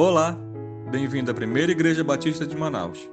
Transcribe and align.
Olá, 0.00 0.38
bem-vindo 0.92 1.28
à 1.28 1.34
Primeira 1.34 1.72
Igreja 1.72 2.04
Batista 2.04 2.46
de 2.46 2.56
Manaus. 2.56 3.10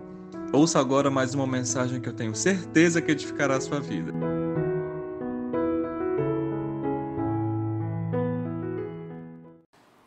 Ouça 0.53 0.79
agora 0.79 1.09
mais 1.09 1.33
uma 1.33 1.47
mensagem 1.47 1.99
que 1.99 2.07
eu 2.07 2.13
tenho 2.13 2.35
certeza 2.35 3.01
que 3.01 3.11
edificará 3.11 3.55
a 3.55 3.59
sua 3.59 3.79
vida. 3.79 4.13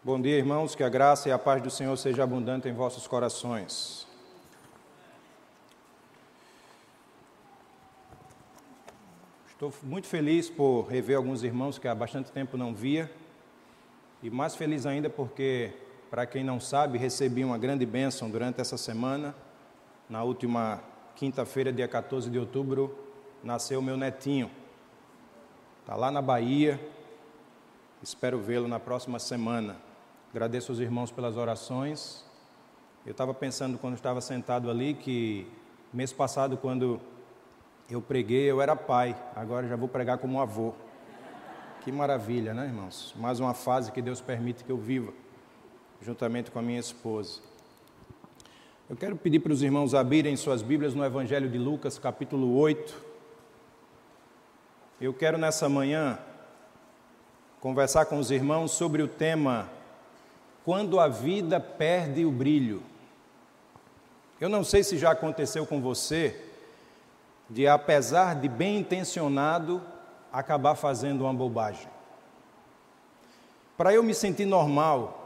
Bom 0.05 0.21
dia, 0.23 0.39
irmãos, 0.39 0.77
que 0.77 0.85
a 0.85 0.89
graça 0.89 1.29
e 1.29 1.33
a 1.33 1.39
paz 1.39 1.61
do 1.61 1.69
Senhor 1.69 1.97
seja 1.97 2.23
abundante 2.23 2.69
em 2.69 2.73
vossos 2.73 3.09
corações. 3.09 4.07
Estou 9.49 9.75
muito 9.83 10.07
feliz 10.07 10.49
por 10.49 10.83
rever 10.83 11.17
alguns 11.17 11.43
irmãos 11.43 11.77
que 11.77 11.89
há 11.89 11.95
bastante 11.97 12.31
tempo 12.31 12.57
não 12.57 12.73
via, 12.73 13.11
e 14.23 14.31
mais 14.31 14.55
feliz 14.55 14.87
ainda 14.87 15.11
porque, 15.11 15.73
para 16.11 16.27
quem 16.27 16.43
não 16.43 16.59
sabe, 16.59 16.99
recebi 16.99 17.45
uma 17.45 17.59
grande 17.59 17.85
bênção 17.85 18.31
durante 18.31 18.61
essa 18.61 18.77
semana. 18.77 19.35
Na 20.09 20.23
última 20.23 20.83
quinta-feira, 21.15 21.73
dia 21.73 21.87
14 21.87 22.31
de 22.31 22.39
outubro, 22.39 22.97
nasceu 23.43 23.83
meu 23.83 23.97
netinho. 23.97 24.51
Está 25.81 25.97
lá 25.97 26.11
na 26.11 26.23
Bahia, 26.23 26.81
espero 28.03 28.39
vê-lo 28.39 28.69
na 28.69 28.81
próxima 28.81 29.19
semana. 29.19 29.77
Agradeço 30.31 30.73
aos 30.73 30.81
irmãos 30.81 31.11
pelas 31.11 31.37
orações. 31.37 32.25
Eu 33.05 33.13
estava 33.13 33.33
pensando 33.33 33.79
quando 33.79 33.95
estava 33.95 34.21
sentado 34.21 34.71
ali 34.71 34.95
que 34.95 35.47
mês 35.93 36.13
passado, 36.13 36.57
quando 36.57 37.01
eu 37.91 38.03
preguei, 38.03 38.51
eu 38.51 38.61
era 38.61 38.77
pai, 38.77 39.17
agora 39.35 39.67
já 39.67 39.77
vou 39.77 39.89
pregar 39.89 40.19
como 40.19 40.41
avô. 40.41 40.75
Que 41.81 41.91
maravilha, 41.91 42.53
né, 42.53 42.67
irmãos? 42.67 43.15
Mais 43.17 43.41
uma 43.41 43.55
fase 43.55 43.91
que 43.91 44.03
Deus 44.03 44.21
permite 44.21 44.65
que 44.65 44.71
eu 44.71 44.77
viva, 44.77 45.13
juntamente 46.01 46.51
com 46.51 46.59
a 46.59 46.63
minha 46.63 46.79
esposa. 46.79 47.41
Eu 48.89 48.97
quero 48.97 49.17
pedir 49.17 49.41
para 49.41 49.53
os 49.53 49.63
irmãos 49.63 49.95
abrirem 49.95 50.37
suas 50.37 50.63
Bíblias 50.63 50.95
no 50.95 51.05
Evangelho 51.05 51.49
de 51.49 51.59
Lucas, 51.59 51.99
capítulo 51.99 52.57
8. 52.57 52.95
Eu 55.01 55.13
quero 55.13 55.37
nessa 55.37 55.69
manhã 55.69 56.19
conversar 57.61 58.07
com 58.07 58.19
os 58.19 58.31
irmãos 58.31 58.71
sobre 58.71 59.03
o 59.03 59.09
tema 59.09 59.69
Quando 60.65 61.01
a 61.01 61.09
vida 61.09 61.61
perde 61.61 62.25
o 62.25 62.31
brilho. 62.31 62.83
Eu 64.41 64.49
não 64.49 64.63
sei 64.63 64.85
se 64.85 64.97
já 64.97 65.11
aconteceu 65.11 65.67
com 65.67 65.81
você, 65.81 66.41
de, 67.51 67.67
apesar 67.67 68.37
de 68.37 68.49
bem 68.49 68.79
intencionado, 68.79 69.83
acabar 70.33 70.75
fazendo 70.77 71.23
uma 71.25 71.35
bobagem. 71.35 71.89
Para 73.77 73.93
eu 73.93 74.03
me 74.03 74.15
sentir 74.15 74.45
normal, 74.45 75.18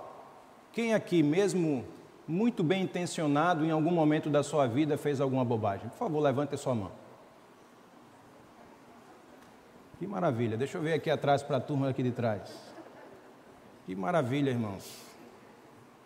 quem 0.73 0.95
aqui, 0.95 1.23
mesmo 1.23 1.85
muito 2.27 2.63
bem 2.65 2.83
intencionado, 2.83 3.65
em 3.65 3.71
algum 3.71 3.91
momento 3.91 4.31
da 4.31 4.43
sua 4.43 4.67
vida 4.67 4.97
fez 4.97 5.21
alguma 5.21 5.45
bobagem? 5.45 5.89
Por 5.91 5.99
favor, 5.99 6.21
levante 6.21 6.55
a 6.55 6.59
sua 6.59 6.75
mão. 6.75 6.93
Que 9.99 10.07
maravilha. 10.07 10.57
Deixa 10.57 10.79
eu 10.79 10.83
ver 10.83 10.95
aqui 10.95 11.11
atrás 11.11 11.43
para 11.43 11.59
a 11.59 11.61
turma 11.61 11.89
aqui 11.89 12.03
de 12.03 12.11
trás. 12.11 12.73
Que 13.87 13.95
maravilha, 13.95 14.51
irmãos. 14.51 14.85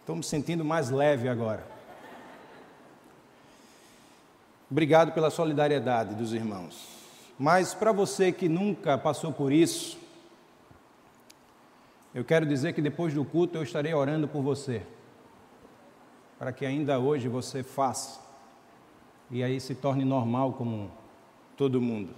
Estou 0.00 0.16
me 0.16 0.22
sentindo 0.22 0.64
mais 0.64 0.90
leve 0.90 1.28
agora. 1.28 1.64
Obrigado 4.70 5.12
pela 5.12 5.30
solidariedade 5.30 6.14
dos 6.14 6.32
irmãos. 6.32 6.88
Mas 7.38 7.72
para 7.72 7.92
você 7.92 8.32
que 8.32 8.48
nunca 8.48 8.98
passou 8.98 9.32
por 9.32 9.52
isso, 9.52 9.98
eu 12.16 12.24
quero 12.24 12.46
dizer 12.46 12.72
que 12.72 12.80
depois 12.80 13.12
do 13.12 13.22
culto 13.26 13.58
eu 13.58 13.62
estarei 13.62 13.92
orando 13.92 14.26
por 14.26 14.40
você, 14.40 14.80
para 16.38 16.50
que 16.50 16.64
ainda 16.64 16.98
hoje 16.98 17.28
você 17.28 17.62
faça 17.62 18.18
e 19.30 19.44
aí 19.44 19.60
se 19.60 19.74
torne 19.74 20.02
normal 20.02 20.54
como 20.54 20.90
todo 21.58 21.78
mundo. 21.78 22.14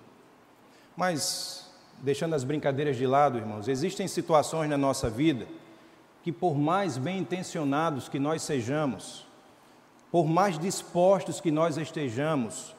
Mas, 0.97 1.69
deixando 2.01 2.37
as 2.37 2.45
brincadeiras 2.45 2.97
de 2.97 3.09
lado, 3.09 3.39
irmãos, 3.39 3.67
existem 3.67 4.07
situações 4.07 4.71
na 4.71 4.79
nossa 4.79 5.11
vida 5.11 5.49
que, 6.23 6.31
por 6.31 6.57
mais 6.57 6.97
bem 6.97 7.19
intencionados 7.19 8.09
que 8.09 8.21
nós 8.21 8.43
sejamos, 8.43 9.27
por 10.13 10.29
mais 10.29 10.61
dispostos 10.61 11.41
que 11.41 11.51
nós 11.51 11.77
estejamos, 11.77 12.73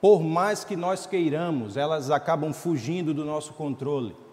por 0.00 0.20
mais 0.20 0.64
que 0.64 0.74
nós 0.74 1.06
queiramos, 1.06 1.76
elas 1.76 2.10
acabam 2.10 2.52
fugindo 2.52 3.14
do 3.14 3.24
nosso 3.24 3.52
controle. 3.52 4.25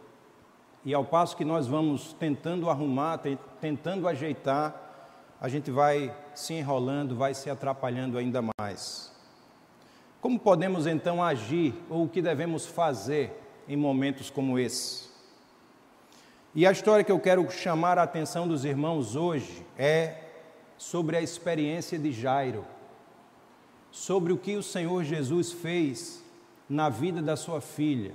E 0.86 0.94
ao 0.94 1.06
passo 1.06 1.38
que 1.38 1.46
nós 1.46 1.66
vamos 1.66 2.14
tentando 2.14 2.70
arrumar, 2.70 3.22
tentando 3.62 4.08
ajeitar, 4.08 4.84
a 5.40 5.48
gente 5.48 5.72
vai 5.72 6.16
se 6.36 6.54
enrolando, 6.54 7.16
vai 7.16 7.34
se 7.34 7.50
atrapalhando 7.50 8.18
ainda 8.18 8.42
mais. 8.60 9.12
Como 10.20 10.40
podemos 10.40 10.88
então 10.88 11.22
agir 11.22 11.74
ou 11.90 12.06
o 12.06 12.10
que 12.10 12.22
devemos 12.22 12.66
fazer 12.66 13.42
em 13.68 13.76
momentos 13.76 14.30
como 14.30 14.58
esse? 14.58 15.10
E 16.56 16.68
a 16.68 16.72
história 16.72 17.04
que 17.04 17.12
eu 17.12 17.20
quero 17.20 17.50
chamar 17.50 17.98
a 17.98 18.04
atenção 18.04 18.48
dos 18.48 18.64
irmãos 18.64 19.16
hoje 19.16 19.66
é 19.78 20.24
sobre 20.78 21.18
a 21.18 21.22
experiência 21.22 21.98
de 21.98 22.12
Jairo, 22.12 22.66
sobre 23.92 24.32
o 24.32 24.38
que 24.38 24.56
o 24.56 24.64
Senhor 24.64 25.04
Jesus 25.04 25.52
fez 25.52 26.24
na 26.70 26.90
vida 26.90 27.22
da 27.22 27.36
sua 27.36 27.60
filha, 27.60 28.14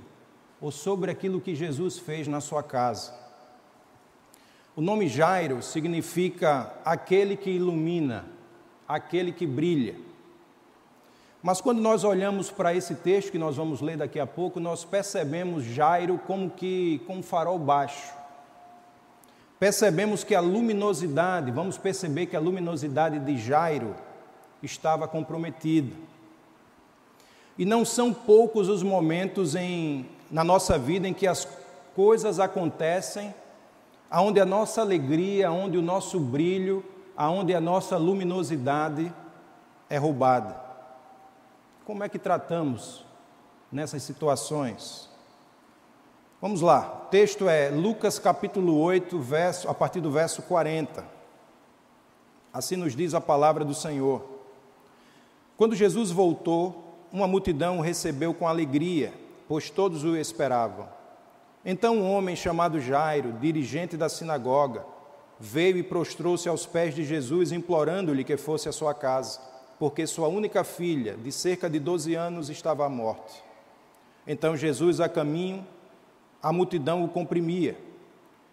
ou 0.61 0.71
sobre 0.71 1.11
aquilo 1.11 1.41
que 1.41 1.55
Jesus 1.55 1.97
fez 1.97 2.27
na 2.27 2.41
sua 2.41 2.61
casa. 2.61 3.13
O 4.75 4.81
nome 4.81 5.07
Jairo 5.07 5.61
significa 5.61 6.73
aquele 6.85 7.35
que 7.35 7.49
ilumina, 7.49 8.25
aquele 8.87 9.31
que 9.31 9.45
brilha. 9.45 9.95
Mas 11.41 11.61
quando 11.61 11.81
nós 11.81 12.03
olhamos 12.03 12.51
para 12.51 12.73
esse 12.73 12.95
texto 12.95 13.31
que 13.31 13.37
nós 13.37 13.55
vamos 13.55 13.81
ler 13.81 13.97
daqui 13.97 14.19
a 14.19 14.27
pouco, 14.27 14.59
nós 14.59 14.83
percebemos 14.83 15.63
Jairo 15.63 16.19
como 16.27 16.49
que 16.49 17.01
com 17.07 17.17
um 17.17 17.23
farol 17.23 17.57
baixo 17.57 18.19
percebemos 19.59 20.23
que 20.23 20.33
a 20.33 20.39
luminosidade, 20.39 21.51
vamos 21.51 21.77
perceber 21.77 22.27
que 22.27 22.35
a 22.35 22.39
luminosidade 22.39 23.19
de 23.19 23.37
Jairo 23.37 23.93
estava 24.63 25.07
comprometida. 25.07 25.93
E 27.57 27.65
não 27.65 27.83
são 27.83 28.13
poucos 28.13 28.69
os 28.69 28.81
momentos 28.81 29.53
em, 29.53 30.05
na 30.29 30.43
nossa 30.43 30.77
vida 30.77 31.07
em 31.07 31.13
que 31.13 31.27
as 31.27 31.47
coisas 31.95 32.39
acontecem, 32.39 33.33
aonde 34.09 34.39
a 34.39 34.45
nossa 34.45 34.81
alegria, 34.81 35.51
onde 35.51 35.77
o 35.77 35.81
nosso 35.81 36.19
brilho, 36.19 36.83
aonde 37.15 37.53
a 37.53 37.61
nossa 37.61 37.97
luminosidade 37.97 39.13
é 39.89 39.97
roubada. 39.97 40.55
Como 41.85 42.03
é 42.03 42.09
que 42.09 42.19
tratamos 42.19 43.03
nessas 43.71 44.03
situações? 44.03 45.09
Vamos 46.41 46.61
lá, 46.61 47.03
o 47.03 47.09
texto 47.09 47.49
é 47.49 47.69
Lucas 47.69 48.17
capítulo 48.17 48.79
8, 48.79 49.19
verso, 49.19 49.67
a 49.67 49.73
partir 49.73 49.99
do 49.99 50.09
verso 50.09 50.41
40. 50.43 51.03
Assim 52.53 52.77
nos 52.77 52.95
diz 52.95 53.13
a 53.13 53.19
palavra 53.19 53.65
do 53.65 53.73
Senhor. 53.73 54.23
Quando 55.57 55.75
Jesus 55.75 56.11
voltou, 56.11 56.95
uma 57.11 57.27
multidão 57.27 57.79
o 57.79 57.81
recebeu 57.81 58.33
com 58.33 58.47
alegria, 58.47 59.13
pois 59.49 59.71
todos 59.71 60.03
o 60.03 60.15
esperavam. 60.15 60.87
Então 61.65 61.97
um 61.97 62.11
homem 62.13 62.35
chamado 62.35 62.79
Jairo, 62.79 63.33
dirigente 63.33 63.97
da 63.97 64.07
sinagoga, 64.07 64.85
veio 65.39 65.75
e 65.75 65.81
prostrou-se 65.81 66.47
aos 66.47 66.67
pés 66.67 66.93
de 66.93 67.03
Jesus, 67.03 67.51
implorando-lhe 67.51 68.23
que 68.23 68.37
fosse 68.37 68.69
à 68.69 68.71
sua 68.71 68.93
casa, 68.93 69.39
porque 69.79 70.05
sua 70.05 70.27
única 70.27 70.63
filha, 70.63 71.17
de 71.17 71.31
cerca 71.31 71.67
de 71.67 71.79
12 71.79 72.13
anos, 72.13 72.51
estava 72.51 72.85
à 72.85 72.89
morte. 72.89 73.43
Então 74.27 74.55
Jesus, 74.55 75.01
a 75.01 75.09
caminho, 75.09 75.65
a 76.43 76.53
multidão 76.53 77.03
o 77.03 77.09
comprimia. 77.09 77.75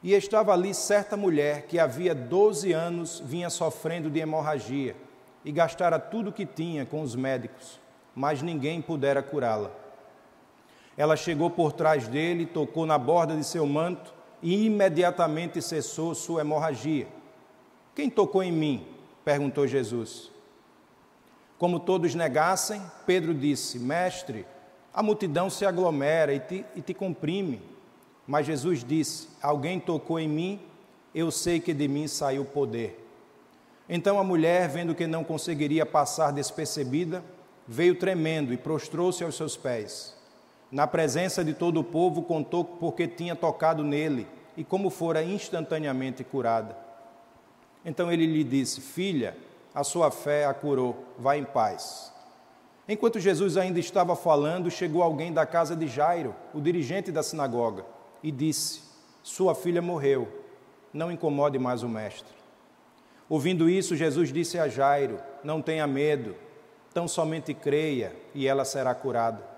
E 0.02 0.14
estava 0.14 0.54
ali 0.54 0.72
certa 0.72 1.14
mulher 1.14 1.66
que 1.66 1.78
havia 1.78 2.14
12 2.14 2.72
anos 2.72 3.22
vinha 3.22 3.50
sofrendo 3.50 4.08
de 4.08 4.20
hemorragia 4.20 4.96
e 5.44 5.52
gastara 5.52 5.98
tudo 5.98 6.30
o 6.30 6.32
que 6.32 6.46
tinha 6.46 6.86
com 6.86 7.02
os 7.02 7.14
médicos, 7.14 7.78
mas 8.14 8.40
ninguém 8.40 8.80
pudera 8.80 9.22
curá-la. 9.22 9.84
Ela 10.96 11.16
chegou 11.16 11.50
por 11.50 11.72
trás 11.72 12.08
dele, 12.08 12.46
tocou 12.46 12.86
na 12.86 12.96
borda 12.96 13.36
de 13.36 13.44
seu 13.44 13.66
manto 13.66 14.14
e 14.42 14.66
imediatamente 14.66 15.60
cessou 15.60 16.14
sua 16.14 16.40
hemorragia. 16.40 17.06
Quem 17.94 18.08
tocou 18.08 18.42
em 18.42 18.52
mim? 18.52 18.86
perguntou 19.24 19.66
Jesus. 19.66 20.30
Como 21.58 21.80
todos 21.80 22.14
negassem, 22.14 22.80
Pedro 23.06 23.34
disse: 23.34 23.78
Mestre, 23.78 24.46
a 24.92 25.02
multidão 25.02 25.50
se 25.50 25.64
aglomera 25.64 26.32
e 26.32 26.40
te, 26.40 26.64
e 26.74 26.80
te 26.80 26.94
comprime. 26.94 27.60
Mas 28.26 28.46
Jesus 28.46 28.84
disse: 28.84 29.28
Alguém 29.42 29.80
tocou 29.80 30.18
em 30.18 30.28
mim, 30.28 30.60
eu 31.14 31.30
sei 31.30 31.60
que 31.60 31.74
de 31.74 31.88
mim 31.88 32.06
saiu 32.06 32.44
poder. 32.44 33.02
Então 33.88 34.18
a 34.18 34.24
mulher, 34.24 34.68
vendo 34.68 34.94
que 34.94 35.06
não 35.06 35.24
conseguiria 35.24 35.86
passar 35.86 36.32
despercebida, 36.32 37.22
veio 37.66 37.94
tremendo 37.94 38.52
e 38.52 38.56
prostrou-se 38.56 39.22
aos 39.22 39.36
seus 39.36 39.56
pés. 39.56 40.14
Na 40.70 40.86
presença 40.86 41.44
de 41.44 41.54
todo 41.54 41.80
o 41.80 41.84
povo, 41.84 42.22
contou 42.22 42.64
porque 42.64 43.06
tinha 43.06 43.36
tocado 43.36 43.84
nele 43.84 44.26
e 44.56 44.64
como 44.64 44.90
fora 44.90 45.22
instantaneamente 45.22 46.24
curada. 46.24 46.76
Então 47.84 48.10
ele 48.10 48.26
lhe 48.26 48.42
disse: 48.42 48.80
Filha, 48.80 49.36
a 49.74 49.84
sua 49.84 50.10
fé 50.10 50.44
a 50.44 50.54
curou, 50.54 51.04
vá 51.18 51.36
em 51.36 51.44
paz. 51.44 52.12
Enquanto 52.88 53.20
Jesus 53.20 53.56
ainda 53.56 53.78
estava 53.78 54.16
falando, 54.16 54.70
chegou 54.70 55.02
alguém 55.02 55.32
da 55.32 55.44
casa 55.44 55.76
de 55.76 55.86
Jairo, 55.86 56.34
o 56.54 56.60
dirigente 56.60 57.12
da 57.12 57.22
sinagoga, 57.22 57.84
e 58.22 58.32
disse: 58.32 58.82
Sua 59.22 59.54
filha 59.54 59.82
morreu, 59.82 60.26
não 60.92 61.12
incomode 61.12 61.58
mais 61.58 61.82
o 61.82 61.88
mestre. 61.88 62.34
Ouvindo 63.28 63.68
isso, 63.68 63.96
Jesus 63.96 64.32
disse 64.32 64.58
a 64.58 64.68
Jairo: 64.68 65.18
Não 65.44 65.60
tenha 65.60 65.86
medo, 65.86 66.34
tão 66.94 67.06
somente 67.06 67.52
creia 67.52 68.14
e 68.34 68.46
ela 68.46 68.64
será 68.64 68.94
curada. 68.94 69.55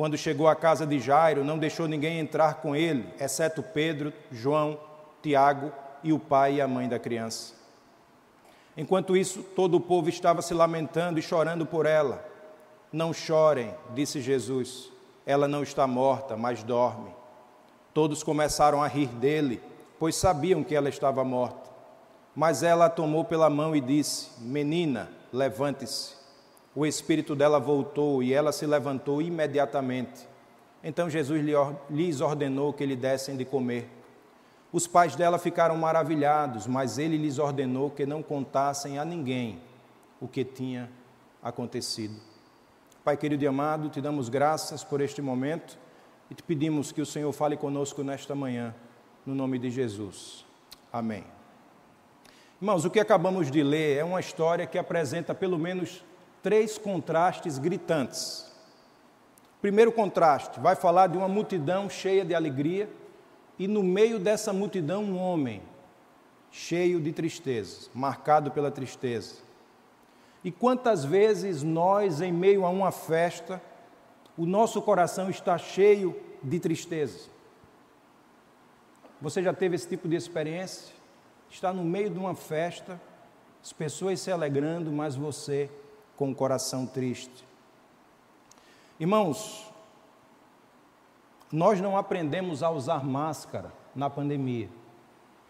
Quando 0.00 0.16
chegou 0.16 0.48
à 0.48 0.56
casa 0.56 0.86
de 0.86 0.98
Jairo, 0.98 1.44
não 1.44 1.58
deixou 1.58 1.86
ninguém 1.86 2.20
entrar 2.20 2.54
com 2.54 2.74
ele, 2.74 3.06
exceto 3.20 3.62
Pedro, 3.62 4.14
João, 4.32 4.80
Tiago 5.22 5.70
e 6.02 6.10
o 6.10 6.18
pai 6.18 6.54
e 6.54 6.60
a 6.62 6.66
mãe 6.66 6.88
da 6.88 6.98
criança. 6.98 7.52
Enquanto 8.74 9.14
isso, 9.14 9.42
todo 9.42 9.76
o 9.76 9.80
povo 9.80 10.08
estava 10.08 10.40
se 10.40 10.54
lamentando 10.54 11.18
e 11.18 11.22
chorando 11.22 11.66
por 11.66 11.84
ela. 11.84 12.26
Não 12.90 13.12
chorem, 13.12 13.74
disse 13.94 14.22
Jesus, 14.22 14.90
ela 15.26 15.46
não 15.46 15.62
está 15.62 15.86
morta, 15.86 16.34
mas 16.34 16.62
dorme. 16.62 17.10
Todos 17.92 18.22
começaram 18.22 18.82
a 18.82 18.86
rir 18.86 19.08
dele, 19.08 19.60
pois 19.98 20.16
sabiam 20.16 20.64
que 20.64 20.74
ela 20.74 20.88
estava 20.88 21.22
morta. 21.24 21.68
Mas 22.34 22.62
ela 22.62 22.86
a 22.86 22.88
tomou 22.88 23.22
pela 23.22 23.50
mão 23.50 23.76
e 23.76 23.82
disse: 23.82 24.30
Menina, 24.38 25.10
levante-se. 25.30 26.19
O 26.74 26.86
espírito 26.86 27.34
dela 27.34 27.58
voltou 27.58 28.22
e 28.22 28.32
ela 28.32 28.52
se 28.52 28.64
levantou 28.64 29.20
imediatamente. 29.20 30.28
Então 30.82 31.10
Jesus 31.10 31.44
lhes 31.90 32.20
ordenou 32.20 32.72
que 32.72 32.86
lhe 32.86 32.96
dessem 32.96 33.36
de 33.36 33.44
comer. 33.44 33.88
Os 34.72 34.86
pais 34.86 35.16
dela 35.16 35.38
ficaram 35.38 35.76
maravilhados, 35.76 36.66
mas 36.66 36.96
ele 36.96 37.16
lhes 37.16 37.38
ordenou 37.38 37.90
que 37.90 38.06
não 38.06 38.22
contassem 38.22 38.98
a 38.98 39.04
ninguém 39.04 39.60
o 40.20 40.28
que 40.28 40.44
tinha 40.44 40.88
acontecido. 41.42 42.14
Pai 43.02 43.16
querido 43.16 43.42
e 43.42 43.46
amado, 43.48 43.88
te 43.88 44.00
damos 44.00 44.28
graças 44.28 44.84
por 44.84 45.00
este 45.00 45.20
momento 45.20 45.76
e 46.30 46.34
te 46.34 46.42
pedimos 46.42 46.92
que 46.92 47.00
o 47.00 47.06
Senhor 47.06 47.32
fale 47.32 47.56
conosco 47.56 48.04
nesta 48.04 48.34
manhã, 48.34 48.74
no 49.26 49.34
nome 49.34 49.58
de 49.58 49.70
Jesus. 49.70 50.44
Amém. 50.92 51.24
Irmãos, 52.60 52.84
o 52.84 52.90
que 52.90 53.00
acabamos 53.00 53.50
de 53.50 53.62
ler 53.62 53.96
é 53.96 54.04
uma 54.04 54.20
história 54.20 54.66
que 54.66 54.78
apresenta 54.78 55.34
pelo 55.34 55.58
menos 55.58 56.04
três 56.42 56.78
contrastes 56.78 57.58
gritantes. 57.58 58.50
Primeiro 59.60 59.92
contraste, 59.92 60.58
vai 60.58 60.74
falar 60.74 61.06
de 61.08 61.18
uma 61.18 61.28
multidão 61.28 61.88
cheia 61.88 62.24
de 62.24 62.34
alegria 62.34 62.88
e 63.58 63.68
no 63.68 63.82
meio 63.82 64.18
dessa 64.18 64.52
multidão 64.52 65.04
um 65.04 65.18
homem 65.18 65.62
cheio 66.50 67.00
de 67.00 67.12
tristeza, 67.12 67.90
marcado 67.94 68.50
pela 68.50 68.70
tristeza. 68.70 69.36
E 70.42 70.50
quantas 70.50 71.04
vezes 71.04 71.62
nós, 71.62 72.22
em 72.22 72.32
meio 72.32 72.64
a 72.64 72.70
uma 72.70 72.90
festa, 72.90 73.62
o 74.36 74.46
nosso 74.46 74.80
coração 74.80 75.28
está 75.28 75.58
cheio 75.58 76.18
de 76.42 76.58
tristeza? 76.58 77.28
Você 79.20 79.42
já 79.42 79.52
teve 79.52 79.74
esse 79.74 79.86
tipo 79.86 80.08
de 80.08 80.16
experiência? 80.16 80.94
Está 81.50 81.72
no 81.72 81.84
meio 81.84 82.08
de 82.08 82.18
uma 82.18 82.34
festa, 82.34 82.98
as 83.62 83.72
pessoas 83.72 84.20
se 84.20 84.32
alegrando, 84.32 84.90
mas 84.90 85.14
você 85.14 85.70
com 86.20 86.30
o 86.30 86.34
coração 86.34 86.84
triste. 86.84 87.46
Irmãos, 89.00 89.72
nós 91.50 91.80
não 91.80 91.96
aprendemos 91.96 92.62
a 92.62 92.68
usar 92.70 93.02
máscara 93.02 93.72
na 93.96 94.10
pandemia. 94.10 94.68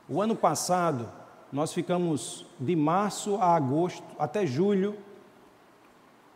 O 0.09 0.23
ano 0.23 0.37
passado, 0.37 1.11
nós 1.51 1.73
ficamos 1.73 2.47
de 2.57 2.77
março 2.77 3.35
a 3.39 3.57
agosto, 3.57 4.05
até 4.17 4.47
julho, 4.47 4.97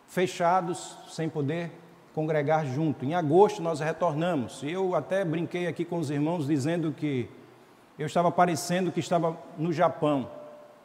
fechados, 0.08 0.98
sem 1.06 1.28
poder 1.28 1.70
congregar 2.12 2.66
junto. 2.66 3.04
Em 3.04 3.14
agosto 3.14 3.62
nós 3.62 3.78
retornamos. 3.78 4.64
Eu 4.64 4.96
até 4.96 5.24
brinquei 5.24 5.68
aqui 5.68 5.84
com 5.84 6.00
os 6.00 6.10
irmãos 6.10 6.48
dizendo 6.48 6.90
que 6.90 7.30
eu 7.96 8.06
estava 8.06 8.32
parecendo 8.32 8.90
que 8.90 8.98
estava 8.98 9.38
no 9.56 9.72
Japão, 9.72 10.28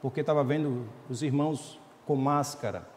porque 0.03 0.19
estava 0.21 0.43
vendo 0.43 0.87
os 1.09 1.23
irmãos 1.23 1.79
com 2.05 2.15
máscara. 2.15 2.87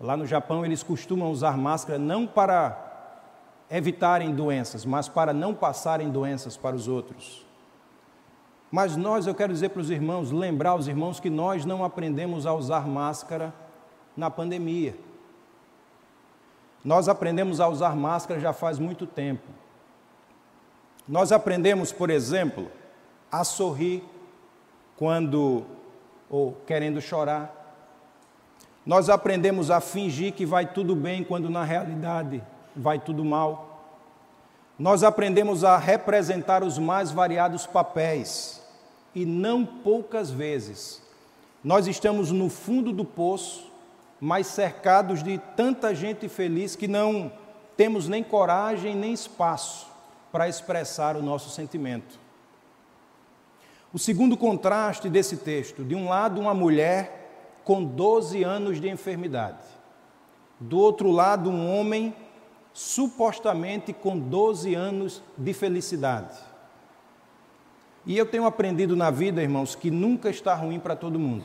Lá 0.00 0.16
no 0.16 0.26
Japão 0.26 0.64
eles 0.64 0.82
costumam 0.82 1.30
usar 1.30 1.58
máscara 1.58 1.98
não 1.98 2.26
para 2.26 2.86
evitarem 3.70 4.34
doenças, 4.34 4.84
mas 4.84 5.08
para 5.08 5.32
não 5.32 5.54
passarem 5.54 6.10
doenças 6.10 6.56
para 6.56 6.74
os 6.74 6.88
outros. 6.88 7.46
Mas 8.70 8.96
nós, 8.96 9.26
eu 9.26 9.34
quero 9.34 9.52
dizer 9.52 9.70
para 9.70 9.80
os 9.80 9.90
irmãos, 9.90 10.30
lembrar 10.30 10.74
os 10.74 10.88
irmãos 10.88 11.20
que 11.20 11.28
nós 11.28 11.64
não 11.64 11.84
aprendemos 11.84 12.46
a 12.46 12.54
usar 12.54 12.86
máscara 12.86 13.52
na 14.16 14.30
pandemia. 14.30 14.96
Nós 16.84 17.08
aprendemos 17.08 17.60
a 17.60 17.68
usar 17.68 17.94
máscara 17.94 18.40
já 18.40 18.52
faz 18.52 18.78
muito 18.78 19.06
tempo. 19.06 19.46
Nós 21.06 21.32
aprendemos, 21.32 21.92
por 21.92 22.08
exemplo, 22.08 22.70
a 23.30 23.44
sorrir 23.44 24.02
quando 24.96 25.64
ou 26.28 26.52
querendo 26.66 27.00
chorar. 27.00 27.59
Nós 28.90 29.08
aprendemos 29.08 29.70
a 29.70 29.80
fingir 29.80 30.32
que 30.32 30.44
vai 30.44 30.66
tudo 30.66 30.96
bem 30.96 31.22
quando 31.22 31.48
na 31.48 31.62
realidade 31.62 32.42
vai 32.74 32.98
tudo 32.98 33.24
mal. 33.24 33.84
Nós 34.76 35.04
aprendemos 35.04 35.62
a 35.62 35.76
representar 35.76 36.64
os 36.64 36.76
mais 36.76 37.12
variados 37.12 37.66
papéis 37.66 38.60
e 39.14 39.24
não 39.24 39.64
poucas 39.64 40.32
vezes 40.32 41.00
nós 41.62 41.86
estamos 41.86 42.32
no 42.32 42.50
fundo 42.50 42.92
do 42.92 43.04
poço, 43.04 43.70
mas 44.20 44.48
cercados 44.48 45.22
de 45.22 45.38
tanta 45.54 45.94
gente 45.94 46.28
feliz 46.28 46.74
que 46.74 46.88
não 46.88 47.30
temos 47.76 48.08
nem 48.08 48.24
coragem 48.24 48.96
nem 48.96 49.12
espaço 49.12 49.86
para 50.32 50.48
expressar 50.48 51.16
o 51.16 51.22
nosso 51.22 51.48
sentimento. 51.50 52.18
O 53.92 54.00
segundo 54.00 54.36
contraste 54.36 55.08
desse 55.08 55.36
texto, 55.36 55.84
de 55.84 55.94
um 55.94 56.08
lado, 56.08 56.40
uma 56.40 56.54
mulher 56.54 57.19
com 57.70 57.84
12 57.84 58.42
anos 58.42 58.80
de 58.80 58.88
enfermidade, 58.88 59.64
do 60.58 60.76
outro 60.76 61.08
lado, 61.08 61.48
um 61.48 61.72
homem 61.72 62.12
supostamente 62.72 63.92
com 63.92 64.18
12 64.18 64.74
anos 64.74 65.22
de 65.38 65.52
felicidade. 65.54 66.36
E 68.04 68.18
eu 68.18 68.26
tenho 68.26 68.44
aprendido 68.44 68.96
na 68.96 69.08
vida, 69.12 69.40
irmãos, 69.40 69.76
que 69.76 69.88
nunca 69.88 70.28
está 70.28 70.52
ruim 70.52 70.80
para 70.80 70.96
todo 70.96 71.16
mundo. 71.16 71.44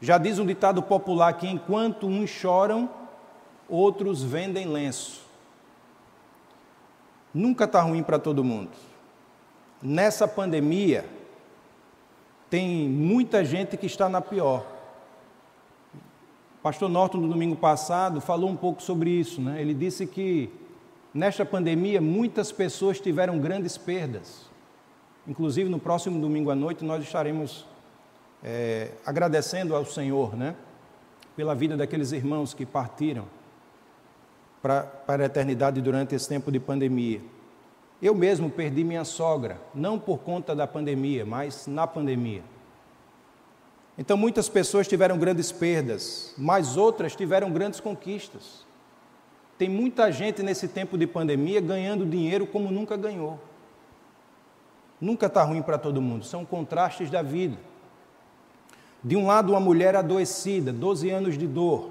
Já 0.00 0.18
diz 0.18 0.40
um 0.40 0.44
ditado 0.44 0.82
popular 0.82 1.34
que 1.34 1.46
enquanto 1.46 2.08
uns 2.08 2.30
choram, 2.30 2.90
outros 3.68 4.24
vendem 4.24 4.66
lenço. 4.66 5.24
Nunca 7.32 7.62
está 7.62 7.80
ruim 7.80 8.02
para 8.02 8.18
todo 8.18 8.42
mundo. 8.42 8.72
Nessa 9.80 10.26
pandemia, 10.26 11.08
tem 12.54 12.88
muita 12.88 13.44
gente 13.44 13.76
que 13.76 13.86
está 13.86 14.08
na 14.08 14.20
pior. 14.20 14.64
O 16.60 16.62
pastor 16.62 16.88
Norton, 16.88 17.18
no 17.18 17.26
domingo 17.26 17.56
passado, 17.56 18.20
falou 18.20 18.48
um 18.48 18.54
pouco 18.54 18.80
sobre 18.80 19.10
isso. 19.10 19.40
Né? 19.40 19.60
Ele 19.60 19.74
disse 19.74 20.06
que 20.06 20.48
nesta 21.12 21.44
pandemia 21.44 22.00
muitas 22.00 22.52
pessoas 22.52 23.00
tiveram 23.00 23.40
grandes 23.40 23.76
perdas. 23.76 24.48
Inclusive, 25.26 25.68
no 25.68 25.80
próximo 25.80 26.20
domingo 26.20 26.48
à 26.48 26.54
noite, 26.54 26.84
nós 26.84 27.02
estaremos 27.02 27.66
é, 28.40 28.92
agradecendo 29.04 29.74
ao 29.74 29.84
Senhor, 29.84 30.36
né? 30.36 30.54
Pela 31.34 31.56
vida 31.56 31.76
daqueles 31.76 32.12
irmãos 32.12 32.54
que 32.54 32.64
partiram 32.64 33.24
pra, 34.62 34.84
para 34.84 35.24
a 35.24 35.26
eternidade 35.26 35.80
durante 35.80 36.14
esse 36.14 36.28
tempo 36.28 36.52
de 36.52 36.60
pandemia. 36.60 37.20
Eu 38.04 38.14
mesmo 38.14 38.50
perdi 38.50 38.84
minha 38.84 39.02
sogra, 39.02 39.58
não 39.74 39.98
por 39.98 40.18
conta 40.18 40.54
da 40.54 40.66
pandemia, 40.66 41.24
mas 41.24 41.66
na 41.66 41.86
pandemia. 41.86 42.42
Então, 43.96 44.14
muitas 44.14 44.46
pessoas 44.46 44.86
tiveram 44.86 45.16
grandes 45.16 45.50
perdas, 45.50 46.34
mas 46.36 46.76
outras 46.76 47.16
tiveram 47.16 47.50
grandes 47.50 47.80
conquistas. 47.80 48.66
Tem 49.56 49.70
muita 49.70 50.12
gente 50.12 50.42
nesse 50.42 50.68
tempo 50.68 50.98
de 50.98 51.06
pandemia 51.06 51.62
ganhando 51.62 52.04
dinheiro 52.04 52.46
como 52.46 52.70
nunca 52.70 52.94
ganhou. 52.94 53.40
Nunca 55.00 55.24
está 55.24 55.42
ruim 55.42 55.62
para 55.62 55.78
todo 55.78 56.02
mundo, 56.02 56.26
são 56.26 56.44
contrastes 56.44 57.08
da 57.08 57.22
vida. 57.22 57.56
De 59.02 59.16
um 59.16 59.26
lado, 59.26 59.54
uma 59.54 59.60
mulher 59.60 59.96
adoecida, 59.96 60.74
12 60.74 61.08
anos 61.08 61.38
de 61.38 61.46
dor. 61.46 61.88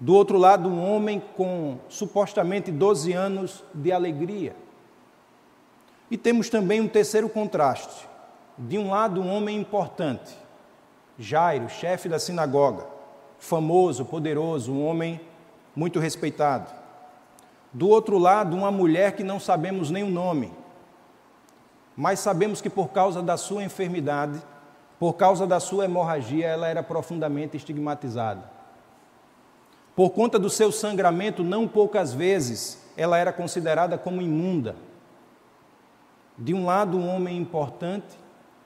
Do 0.00 0.16
outro 0.16 0.36
lado, 0.36 0.68
um 0.68 0.84
homem 0.84 1.22
com 1.36 1.78
supostamente 1.88 2.72
12 2.72 3.12
anos 3.12 3.62
de 3.72 3.92
alegria. 3.92 4.63
E 6.14 6.16
temos 6.16 6.48
também 6.48 6.80
um 6.80 6.86
terceiro 6.86 7.28
contraste. 7.28 8.08
De 8.56 8.78
um 8.78 8.90
lado, 8.90 9.20
um 9.20 9.28
homem 9.34 9.58
importante, 9.58 10.32
Jairo, 11.18 11.68
chefe 11.68 12.08
da 12.08 12.20
sinagoga, 12.20 12.86
famoso, 13.36 14.04
poderoso, 14.04 14.72
um 14.72 14.86
homem 14.86 15.20
muito 15.74 15.98
respeitado. 15.98 16.70
Do 17.72 17.88
outro 17.88 18.16
lado, 18.16 18.54
uma 18.56 18.70
mulher 18.70 19.16
que 19.16 19.24
não 19.24 19.40
sabemos 19.40 19.90
nem 19.90 20.04
o 20.04 20.08
nome, 20.08 20.52
mas 21.96 22.20
sabemos 22.20 22.60
que 22.60 22.70
por 22.70 22.90
causa 22.90 23.20
da 23.20 23.36
sua 23.36 23.64
enfermidade, 23.64 24.40
Por 25.00 25.14
causa 25.14 25.48
da 25.48 25.58
sua 25.58 25.84
hemorragia, 25.84 26.46
ela 26.46 26.68
era 26.68 26.80
profundamente 26.80 27.56
estigmatizada. 27.56 28.48
Por 29.96 30.10
conta 30.10 30.38
do 30.38 30.48
seu 30.48 30.70
sangramento, 30.70 31.42
não 31.42 31.66
poucas 31.66 32.14
vezes 32.14 32.80
ela 32.96 33.18
era 33.18 33.32
considerada 33.32 33.98
como 33.98 34.22
imunda. 34.22 34.76
De 36.36 36.52
um 36.52 36.64
lado, 36.64 36.96
um 36.96 37.08
homem 37.08 37.36
importante, 37.36 38.18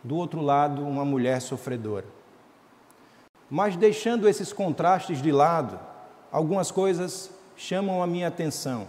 do 0.03 0.17
outro 0.17 0.41
lado, 0.41 0.83
uma 0.83 1.05
mulher 1.05 1.41
sofredora. 1.41 2.07
Mas 3.51 3.77
deixando 3.77 4.29
esses 4.29 4.53
contrastes 4.53 5.21
de 5.21 5.33
lado, 5.33 5.79
algumas 6.31 6.71
coisas 6.71 7.31
chamam 7.57 8.03
a 8.03 8.07
minha 8.07 8.29
atenção. 8.29 8.87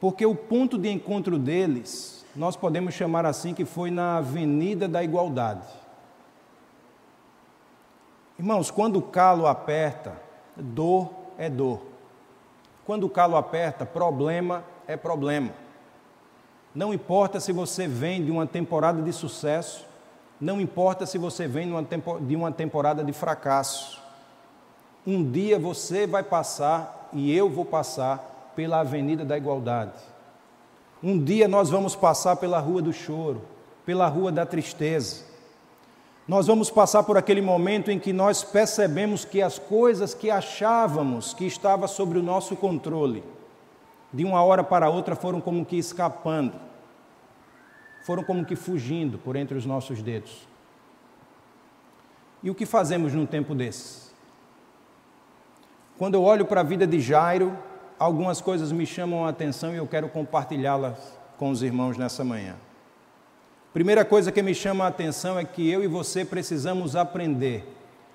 Porque 0.00 0.26
o 0.26 0.34
ponto 0.34 0.76
de 0.76 0.90
encontro 0.90 1.38
deles, 1.38 2.26
nós 2.36 2.56
podemos 2.56 2.94
chamar 2.94 3.24
assim, 3.24 3.54
que 3.54 3.64
foi 3.64 3.90
na 3.90 4.18
Avenida 4.18 4.86
da 4.86 5.02
Igualdade. 5.02 5.66
Irmãos, 8.38 8.70
quando 8.70 8.96
o 8.96 9.02
calo 9.02 9.46
aperta, 9.46 10.20
dor 10.56 11.10
é 11.38 11.48
dor. 11.48 11.80
Quando 12.84 13.04
o 13.04 13.10
calo 13.10 13.36
aperta, 13.36 13.86
problema 13.86 14.64
é 14.86 14.96
problema. 14.96 15.63
Não 16.74 16.92
importa 16.92 17.38
se 17.38 17.52
você 17.52 17.86
vem 17.86 18.24
de 18.24 18.30
uma 18.30 18.46
temporada 18.46 19.00
de 19.00 19.12
sucesso, 19.12 19.86
não 20.40 20.60
importa 20.60 21.06
se 21.06 21.16
você 21.16 21.46
vem 21.46 21.72
de 22.22 22.34
uma 22.34 22.50
temporada 22.50 23.04
de 23.04 23.12
fracasso. 23.12 24.02
Um 25.06 25.30
dia 25.30 25.58
você 25.58 26.06
vai 26.06 26.22
passar 26.22 27.08
e 27.12 27.34
eu 27.34 27.48
vou 27.48 27.64
passar 27.64 28.52
pela 28.56 28.80
Avenida 28.80 29.24
da 29.24 29.36
Igualdade. 29.36 29.92
Um 31.02 31.22
dia 31.22 31.46
nós 31.46 31.70
vamos 31.70 31.94
passar 31.94 32.36
pela 32.36 32.58
Rua 32.58 32.82
do 32.82 32.92
Choro, 32.92 33.42
pela 33.86 34.08
Rua 34.08 34.32
da 34.32 34.44
Tristeza. 34.44 35.22
Nós 36.26 36.46
vamos 36.46 36.70
passar 36.70 37.02
por 37.02 37.18
aquele 37.18 37.42
momento 37.42 37.90
em 37.90 37.98
que 37.98 38.12
nós 38.12 38.42
percebemos 38.42 39.24
que 39.24 39.42
as 39.42 39.58
coisas 39.58 40.14
que 40.14 40.30
achávamos 40.30 41.34
que 41.34 41.44
estava 41.44 41.86
sobre 41.86 42.18
o 42.18 42.22
nosso 42.22 42.56
controle, 42.56 43.22
de 44.14 44.24
uma 44.24 44.40
hora 44.44 44.62
para 44.62 44.88
outra 44.88 45.16
foram 45.16 45.40
como 45.40 45.66
que 45.66 45.76
escapando, 45.76 46.52
foram 48.04 48.22
como 48.22 48.44
que 48.44 48.54
fugindo 48.54 49.18
por 49.18 49.34
entre 49.34 49.58
os 49.58 49.66
nossos 49.66 50.00
dedos. 50.00 50.46
E 52.40 52.48
o 52.48 52.54
que 52.54 52.64
fazemos 52.64 53.12
num 53.12 53.26
tempo 53.26 53.56
desses? 53.56 54.14
Quando 55.98 56.14
eu 56.14 56.22
olho 56.22 56.46
para 56.46 56.60
a 56.60 56.64
vida 56.64 56.86
de 56.86 57.00
Jairo, 57.00 57.58
algumas 57.98 58.40
coisas 58.40 58.70
me 58.70 58.86
chamam 58.86 59.26
a 59.26 59.30
atenção 59.30 59.74
e 59.74 59.78
eu 59.78 59.86
quero 59.86 60.08
compartilhá-las 60.08 61.18
com 61.36 61.50
os 61.50 61.60
irmãos 61.60 61.98
nessa 61.98 62.22
manhã. 62.22 62.54
Primeira 63.72 64.04
coisa 64.04 64.30
que 64.30 64.42
me 64.42 64.54
chama 64.54 64.84
a 64.84 64.88
atenção 64.88 65.36
é 65.36 65.44
que 65.44 65.68
eu 65.68 65.82
e 65.82 65.88
você 65.88 66.24
precisamos 66.24 66.94
aprender 66.94 67.66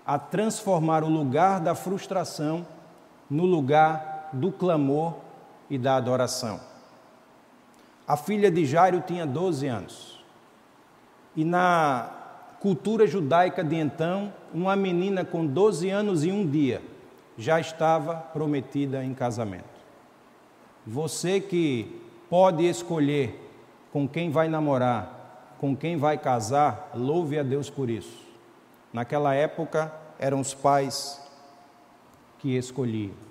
a 0.08 0.18
transformar 0.18 1.04
o 1.04 1.10
lugar 1.10 1.60
da 1.60 1.76
frustração 1.76 2.66
no 3.30 3.44
lugar 3.44 4.30
do 4.32 4.50
clamor 4.50 5.29
e 5.70 5.78
da 5.78 5.96
adoração. 5.96 6.60
A 8.08 8.18
filha 8.18 8.50
de 8.50 8.66
Jairo 8.66 9.02
tinha 9.06 9.26
12 9.26 9.68
anos. 9.68 10.24
E 11.36 11.46
na 11.46 12.10
cultura 12.60 13.06
judaica 13.06 13.64
de 13.64 13.76
então, 13.76 14.34
uma 14.54 14.76
menina 14.76 15.24
com 15.24 15.46
12 15.46 15.90
anos 15.90 16.24
e 16.24 16.32
um 16.32 16.46
dia 16.46 16.82
já 17.38 17.60
estava 17.60 18.16
prometida 18.16 19.04
em 19.04 19.14
casamento. 19.14 19.80
Você 20.86 21.40
que 21.40 22.02
pode 22.30 22.66
escolher 22.66 23.48
com 23.94 24.08
quem 24.08 24.30
vai 24.30 24.48
namorar, 24.48 25.56
com 25.60 25.76
quem 25.76 25.96
vai 25.96 26.18
casar, 26.18 26.92
louve 26.94 27.38
a 27.38 27.44
Deus 27.44 27.70
por 27.70 27.90
isso. 27.90 28.28
Naquela 28.92 29.34
época 29.34 29.94
eram 30.18 30.40
os 30.40 30.54
pais 30.54 31.22
que 32.40 32.58
escolhiam. 32.58 33.29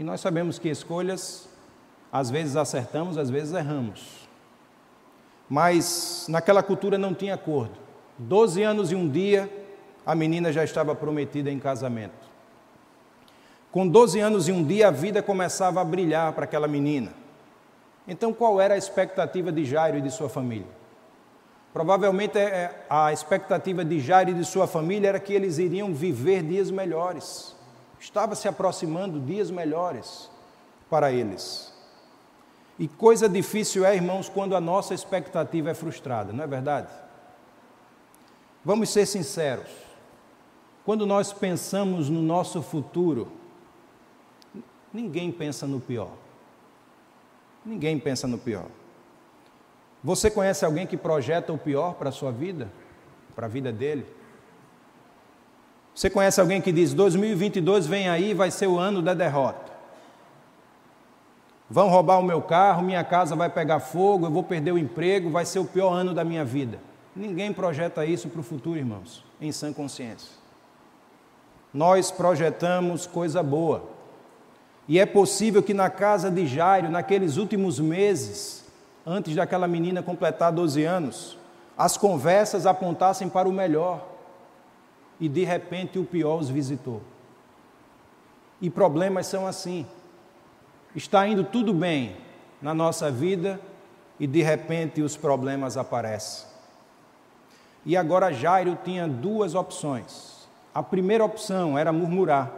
E 0.00 0.02
nós 0.02 0.22
sabemos 0.22 0.58
que 0.58 0.70
escolhas, 0.70 1.46
às 2.10 2.30
vezes 2.30 2.56
acertamos, 2.56 3.18
às 3.18 3.28
vezes 3.28 3.52
erramos. 3.52 4.26
Mas 5.46 6.24
naquela 6.26 6.62
cultura 6.62 6.96
não 6.96 7.12
tinha 7.12 7.34
acordo. 7.34 7.74
Doze 8.16 8.62
anos 8.62 8.90
e 8.90 8.94
um 8.94 9.06
dia, 9.06 9.46
a 10.06 10.14
menina 10.14 10.50
já 10.50 10.64
estava 10.64 10.94
prometida 10.94 11.50
em 11.50 11.58
casamento. 11.58 12.14
Com 13.70 13.86
12 13.86 14.18
anos 14.20 14.48
e 14.48 14.52
um 14.52 14.64
dia, 14.64 14.88
a 14.88 14.90
vida 14.90 15.22
começava 15.22 15.82
a 15.82 15.84
brilhar 15.84 16.32
para 16.32 16.44
aquela 16.44 16.66
menina. 16.66 17.12
Então, 18.08 18.32
qual 18.32 18.58
era 18.58 18.72
a 18.72 18.78
expectativa 18.78 19.52
de 19.52 19.66
Jairo 19.66 19.98
e 19.98 20.00
de 20.00 20.10
sua 20.10 20.30
família? 20.30 20.80
Provavelmente 21.74 22.38
é, 22.38 22.42
é, 22.42 22.86
a 22.88 23.12
expectativa 23.12 23.84
de 23.84 24.00
Jairo 24.00 24.30
e 24.30 24.34
de 24.34 24.46
sua 24.46 24.66
família 24.66 25.08
era 25.08 25.20
que 25.20 25.34
eles 25.34 25.58
iriam 25.58 25.92
viver 25.92 26.42
dias 26.42 26.70
melhores 26.70 27.59
estava 28.00 28.34
se 28.34 28.48
aproximando 28.48 29.20
dias 29.20 29.50
melhores 29.50 30.30
para 30.88 31.12
eles. 31.12 31.72
E 32.78 32.88
coisa 32.88 33.28
difícil 33.28 33.84
é, 33.84 33.94
irmãos, 33.94 34.28
quando 34.28 34.56
a 34.56 34.60
nossa 34.60 34.94
expectativa 34.94 35.70
é 35.70 35.74
frustrada, 35.74 36.32
não 36.32 36.42
é 36.42 36.46
verdade? 36.46 36.88
Vamos 38.64 38.88
ser 38.88 39.04
sinceros. 39.06 39.70
Quando 40.84 41.06
nós 41.06 41.30
pensamos 41.32 42.08
no 42.08 42.22
nosso 42.22 42.62
futuro, 42.62 43.30
ninguém 44.92 45.30
pensa 45.30 45.66
no 45.66 45.78
pior. 45.78 46.10
Ninguém 47.64 47.98
pensa 47.98 48.26
no 48.26 48.38
pior. 48.38 48.66
Você 50.02 50.30
conhece 50.30 50.64
alguém 50.64 50.86
que 50.86 50.96
projeta 50.96 51.52
o 51.52 51.58
pior 51.58 51.94
para 51.94 52.08
a 52.08 52.12
sua 52.12 52.32
vida? 52.32 52.72
Para 53.36 53.44
a 53.44 53.48
vida 53.48 53.70
dele? 53.70 54.06
Você 56.00 56.08
conhece 56.08 56.40
alguém 56.40 56.62
que 56.62 56.72
diz: 56.72 56.94
2022 56.94 57.86
vem 57.86 58.08
aí, 58.08 58.32
vai 58.32 58.50
ser 58.50 58.66
o 58.66 58.78
ano 58.78 59.02
da 59.02 59.12
derrota. 59.12 59.70
Vão 61.68 61.90
roubar 61.90 62.18
o 62.18 62.22
meu 62.22 62.40
carro, 62.40 62.82
minha 62.82 63.04
casa 63.04 63.36
vai 63.36 63.50
pegar 63.50 63.80
fogo, 63.80 64.24
eu 64.24 64.30
vou 64.30 64.42
perder 64.42 64.72
o 64.72 64.78
emprego, 64.78 65.28
vai 65.28 65.44
ser 65.44 65.58
o 65.58 65.64
pior 65.66 65.92
ano 65.92 66.14
da 66.14 66.24
minha 66.24 66.42
vida. 66.42 66.78
Ninguém 67.14 67.52
projeta 67.52 68.06
isso 68.06 68.30
para 68.30 68.40
o 68.40 68.42
futuro, 68.42 68.78
irmãos, 68.78 69.22
em 69.38 69.52
sã 69.52 69.74
consciência. 69.74 70.30
Nós 71.70 72.10
projetamos 72.10 73.06
coisa 73.06 73.42
boa. 73.42 73.82
E 74.88 74.98
é 74.98 75.04
possível 75.04 75.62
que 75.62 75.74
na 75.74 75.90
casa 75.90 76.30
de 76.30 76.46
Jairo, 76.46 76.88
naqueles 76.88 77.36
últimos 77.36 77.78
meses, 77.78 78.64
antes 79.04 79.36
daquela 79.36 79.68
menina 79.68 80.02
completar 80.02 80.50
12 80.50 80.82
anos, 80.82 81.36
as 81.76 81.98
conversas 81.98 82.64
apontassem 82.64 83.28
para 83.28 83.46
o 83.46 83.52
melhor 83.52 84.09
e 85.20 85.28
de 85.28 85.44
repente 85.44 85.98
o 85.98 86.04
pior 86.04 86.38
os 86.40 86.48
visitou. 86.48 87.02
E 88.60 88.70
problemas 88.70 89.26
são 89.26 89.46
assim. 89.46 89.86
Está 90.96 91.28
indo 91.28 91.44
tudo 91.44 91.72
bem 91.72 92.16
na 92.60 92.74
nossa 92.74 93.10
vida 93.10 93.60
e 94.18 94.26
de 94.26 94.42
repente 94.42 95.02
os 95.02 95.16
problemas 95.16 95.76
aparecem. 95.76 96.48
E 97.84 97.96
agora 97.96 98.32
Jairo 98.32 98.76
tinha 98.84 99.06
duas 99.06 99.54
opções. 99.54 100.48
A 100.74 100.82
primeira 100.82 101.24
opção 101.24 101.78
era 101.78 101.92
murmurar, 101.92 102.50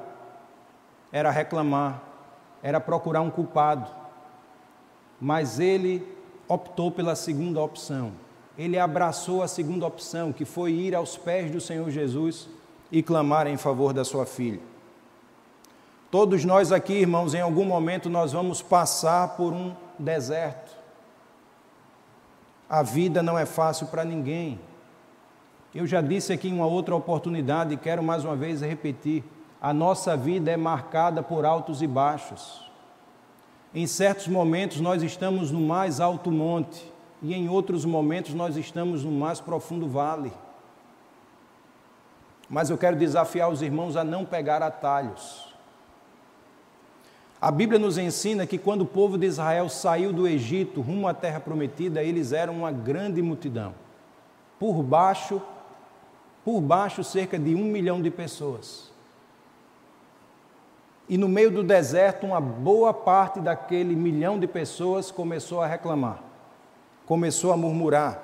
era 1.13 1.31
reclamar, 1.31 2.03
era 2.63 2.81
procurar 2.81 3.21
um 3.21 3.31
culpado. 3.31 3.91
Mas 5.21 5.61
ele 5.61 6.07
optou 6.49 6.91
pela 6.91 7.15
segunda 7.15 7.61
opção, 7.61 8.13
ele 8.57 8.79
abraçou 8.79 9.43
a 9.43 9.49
segunda 9.49 9.87
opção, 9.87 10.33
que 10.33 10.45
foi 10.45 10.73
ir 10.73 10.95
aos 10.95 11.17
pés 11.17 11.51
do 11.51 11.61
Senhor 11.61 11.89
Jesus 11.91 12.49
e 12.91 13.03
clamar 13.03 13.47
em 13.47 13.57
favor 13.57 13.93
da 13.93 14.05
sua 14.05 14.27
filha. 14.27 14.61
Todos 16.11 16.45
nós 16.45 16.71
aqui, 16.71 16.93
irmãos, 16.93 17.33
em 17.33 17.41
algum 17.41 17.65
momento 17.65 18.11
nós 18.11 18.33
vamos 18.33 18.61
passar 18.61 19.37
por 19.37 19.55
um 19.55 19.75
deserto. 19.99 20.77
A 22.69 22.83
vida 22.83 23.23
não 23.23 23.39
é 23.39 23.47
fácil 23.47 23.87
para 23.87 24.05
ninguém. 24.05 24.61
Eu 25.75 25.87
já 25.87 26.03
disse 26.03 26.31
aqui 26.31 26.49
em 26.49 26.53
uma 26.53 26.67
outra 26.67 26.95
oportunidade 26.95 27.73
e 27.73 27.79
quero 27.79 28.03
mais 28.03 28.27
uma 28.27 28.37
vez 28.37 28.61
repetir: 28.61 29.25
a 29.59 29.73
nossa 29.73 30.15
vida 30.15 30.51
é 30.51 30.57
marcada 30.57 31.23
por 31.23 31.47
altos 31.47 31.81
e 31.81 31.87
baixos. 31.87 32.71
Em 33.75 33.87
certos 33.87 34.29
momentos 34.29 34.81
nós 34.81 35.03
estamos 35.03 35.51
no 35.51 35.61
mais 35.63 35.99
alto 35.99 36.31
monte, 36.31 36.92
e 37.23 37.33
em 37.33 37.49
outros 37.49 37.85
momentos 37.85 38.35
nós 38.35 38.57
estamos 38.57 39.05
no 39.05 39.13
mais 39.13 39.41
profundo 39.41 39.87
vale. 39.87 40.33
Mas 42.51 42.69
eu 42.69 42.77
quero 42.77 42.97
desafiar 42.97 43.49
os 43.49 43.63
irmãos 43.63 43.97
a 43.97 44.03
não 44.03 44.25
pegar 44.25 44.61
atalhos. 44.61 45.55
A 47.41 47.51
Bíblia 47.51 47.79
nos 47.79 47.97
ensina 47.97 48.47
que 48.47 48.59
quando 48.59 48.83
o 48.83 48.87
povo 48.87 49.17
de 49.17 49.27
Israel 49.27 49.69
saiu 49.69 50.13
do 50.13 50.27
Egito 50.29 50.81
rumo 50.81 51.09
à 51.09 51.15
terra 51.15 51.41
prometida, 51.41 52.03
eles 52.03 52.33
eram 52.33 52.55
uma 52.55 52.73
grande 52.73 53.23
multidão. 53.23 53.75
Por 54.59 54.83
baixo, 54.83 55.41
por 56.45 56.61
baixo, 56.61 57.03
cerca 57.03 57.39
de 57.39 57.55
um 57.55 57.65
milhão 57.65 58.03
de 58.03 58.11
pessoas. 58.11 58.91
E 61.09 61.17
no 61.17 61.29
meio 61.29 61.51
do 61.51 61.63
deserto, 61.63 62.27
uma 62.27 62.41
boa 62.41 62.93
parte 62.93 63.41
daquele 63.41 63.95
milhão 63.95 64.39
de 64.39 64.47
pessoas 64.47 65.11
começou 65.11 65.61
a 65.61 65.67
reclamar 65.67 66.32
começou 67.13 67.53
a 67.53 67.59
murmurar. 67.59 68.23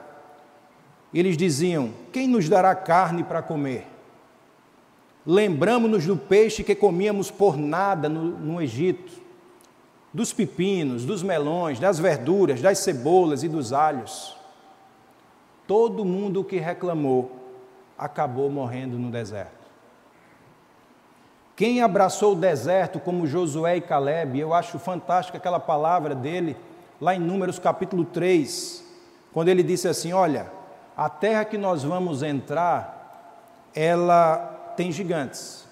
Eles 1.12 1.37
diziam: 1.37 1.92
Quem 2.11 2.26
nos 2.26 2.49
dará 2.49 2.75
carne 2.75 3.23
para 3.23 3.42
comer? 3.42 3.87
Lembramos-nos 5.26 6.07
do 6.07 6.16
peixe 6.16 6.64
que 6.64 6.75
comíamos 6.75 7.30
por 7.30 7.59
nada 7.59 8.09
no, 8.09 8.23
no 8.23 8.62
Egito, 8.62 9.12
dos 10.11 10.33
pepinos, 10.33 11.04
dos 11.04 11.23
melões, 11.23 11.78
das 11.78 11.99
verduras, 11.99 12.62
das 12.62 12.78
cebolas 12.78 13.42
e 13.42 13.49
dos 13.49 13.75
alhos. 13.75 14.35
Todo 15.66 16.02
mundo 16.02 16.42
que 16.42 16.57
reclamou 16.57 17.30
acabou 17.99 18.49
morrendo 18.49 18.99
no 18.99 19.11
deserto. 19.11 19.68
Quem 21.54 21.83
abraçou 21.83 22.33
o 22.33 22.40
deserto 22.40 22.99
como 22.99 23.26
Josué 23.26 23.76
e 23.76 23.80
Caleb, 23.83 24.38
eu 24.38 24.54
acho 24.54 24.78
fantástica 24.78 25.37
aquela 25.37 25.61
palavra 25.61 26.14
dele, 26.14 26.57
lá 27.00 27.14
em 27.14 27.21
Números 27.21 27.59
capítulo 27.59 28.05
3, 28.05 28.85
quando 29.33 29.49
ele 29.49 29.62
disse 29.62 29.88
assim: 29.88 30.12
Olha, 30.12 30.50
a 30.97 31.09
terra 31.09 31.45
que 31.45 31.57
nós 31.57 31.83
vamos 31.83 32.23
entrar, 32.23 33.71
ela 33.75 34.73
tem 34.76 34.90
gigantes, 34.90 35.67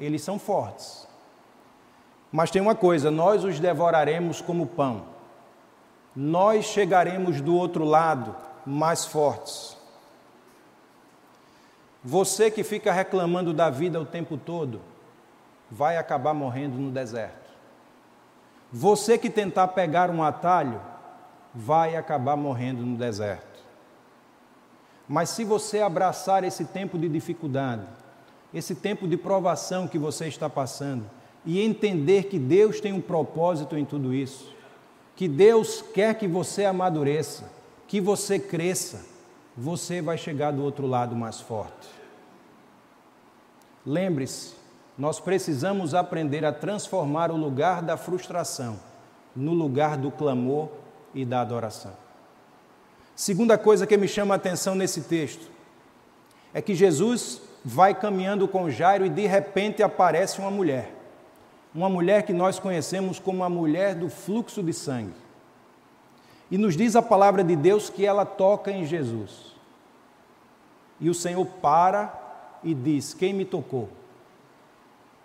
eles 0.00 0.22
são 0.22 0.38
fortes. 0.38 1.06
Mas 2.32 2.50
tem 2.50 2.62
uma 2.62 2.74
coisa: 2.74 3.10
nós 3.10 3.44
os 3.44 3.60
devoraremos 3.60 4.40
como 4.40 4.66
pão, 4.66 5.04
nós 6.14 6.66
chegaremos 6.66 7.40
do 7.40 7.54
outro 7.54 7.84
lado 7.84 8.34
mais 8.64 9.04
fortes. 9.04 9.76
Você 12.02 12.50
que 12.50 12.62
fica 12.62 12.92
reclamando 12.92 13.52
da 13.52 13.68
vida 13.68 14.00
o 14.00 14.06
tempo 14.06 14.36
todo, 14.36 14.80
vai 15.68 15.96
acabar 15.96 16.32
morrendo 16.32 16.78
no 16.78 16.90
deserto. 16.90 17.45
Você 18.72 19.16
que 19.16 19.30
tentar 19.30 19.68
pegar 19.68 20.10
um 20.10 20.22
atalho, 20.22 20.80
vai 21.54 21.96
acabar 21.96 22.36
morrendo 22.36 22.84
no 22.84 22.96
deserto. 22.96 23.64
Mas 25.08 25.30
se 25.30 25.44
você 25.44 25.80
abraçar 25.80 26.44
esse 26.44 26.64
tempo 26.64 26.98
de 26.98 27.08
dificuldade, 27.08 27.86
esse 28.52 28.74
tempo 28.74 29.08
de 29.08 29.16
provação 29.16 29.88
que 29.88 29.98
você 29.98 30.26
está 30.26 30.50
passando, 30.50 31.08
e 31.44 31.60
entender 31.60 32.24
que 32.24 32.38
Deus 32.38 32.80
tem 32.80 32.92
um 32.92 33.00
propósito 33.00 33.76
em 33.76 33.84
tudo 33.84 34.12
isso, 34.12 34.52
que 35.14 35.28
Deus 35.28 35.82
quer 35.94 36.14
que 36.14 36.26
você 36.26 36.64
amadureça, 36.64 37.50
que 37.86 38.00
você 38.00 38.38
cresça, 38.38 39.06
você 39.56 40.02
vai 40.02 40.18
chegar 40.18 40.50
do 40.50 40.62
outro 40.62 40.86
lado 40.86 41.14
mais 41.14 41.40
forte. 41.40 41.88
Lembre-se, 43.86 44.54
nós 44.98 45.20
precisamos 45.20 45.94
aprender 45.94 46.44
a 46.44 46.52
transformar 46.52 47.30
o 47.30 47.36
lugar 47.36 47.82
da 47.82 47.96
frustração 47.96 48.78
no 49.34 49.52
lugar 49.52 49.96
do 49.98 50.10
clamor 50.10 50.68
e 51.14 51.24
da 51.24 51.42
adoração. 51.42 51.92
Segunda 53.14 53.58
coisa 53.58 53.86
que 53.86 53.96
me 53.96 54.08
chama 54.08 54.34
a 54.34 54.36
atenção 54.36 54.74
nesse 54.74 55.02
texto 55.02 55.50
é 56.54 56.62
que 56.62 56.74
Jesus 56.74 57.42
vai 57.64 57.94
caminhando 57.94 58.48
com 58.48 58.70
Jairo 58.70 59.04
e 59.04 59.10
de 59.10 59.26
repente 59.26 59.82
aparece 59.82 60.38
uma 60.38 60.50
mulher. 60.50 60.94
Uma 61.74 61.90
mulher 61.90 62.22
que 62.22 62.32
nós 62.32 62.58
conhecemos 62.58 63.18
como 63.18 63.44
a 63.44 63.50
mulher 63.50 63.94
do 63.94 64.08
fluxo 64.08 64.62
de 64.62 64.72
sangue. 64.72 65.12
E 66.50 66.56
nos 66.56 66.76
diz 66.76 66.96
a 66.96 67.02
palavra 67.02 67.44
de 67.44 67.56
Deus 67.56 67.90
que 67.90 68.06
ela 68.06 68.24
toca 68.24 68.70
em 68.70 68.86
Jesus. 68.86 69.54
E 70.98 71.10
o 71.10 71.14
Senhor 71.14 71.44
para 71.60 72.58
e 72.62 72.72
diz: 72.72 73.12
Quem 73.12 73.34
me 73.34 73.44
tocou? 73.44 73.90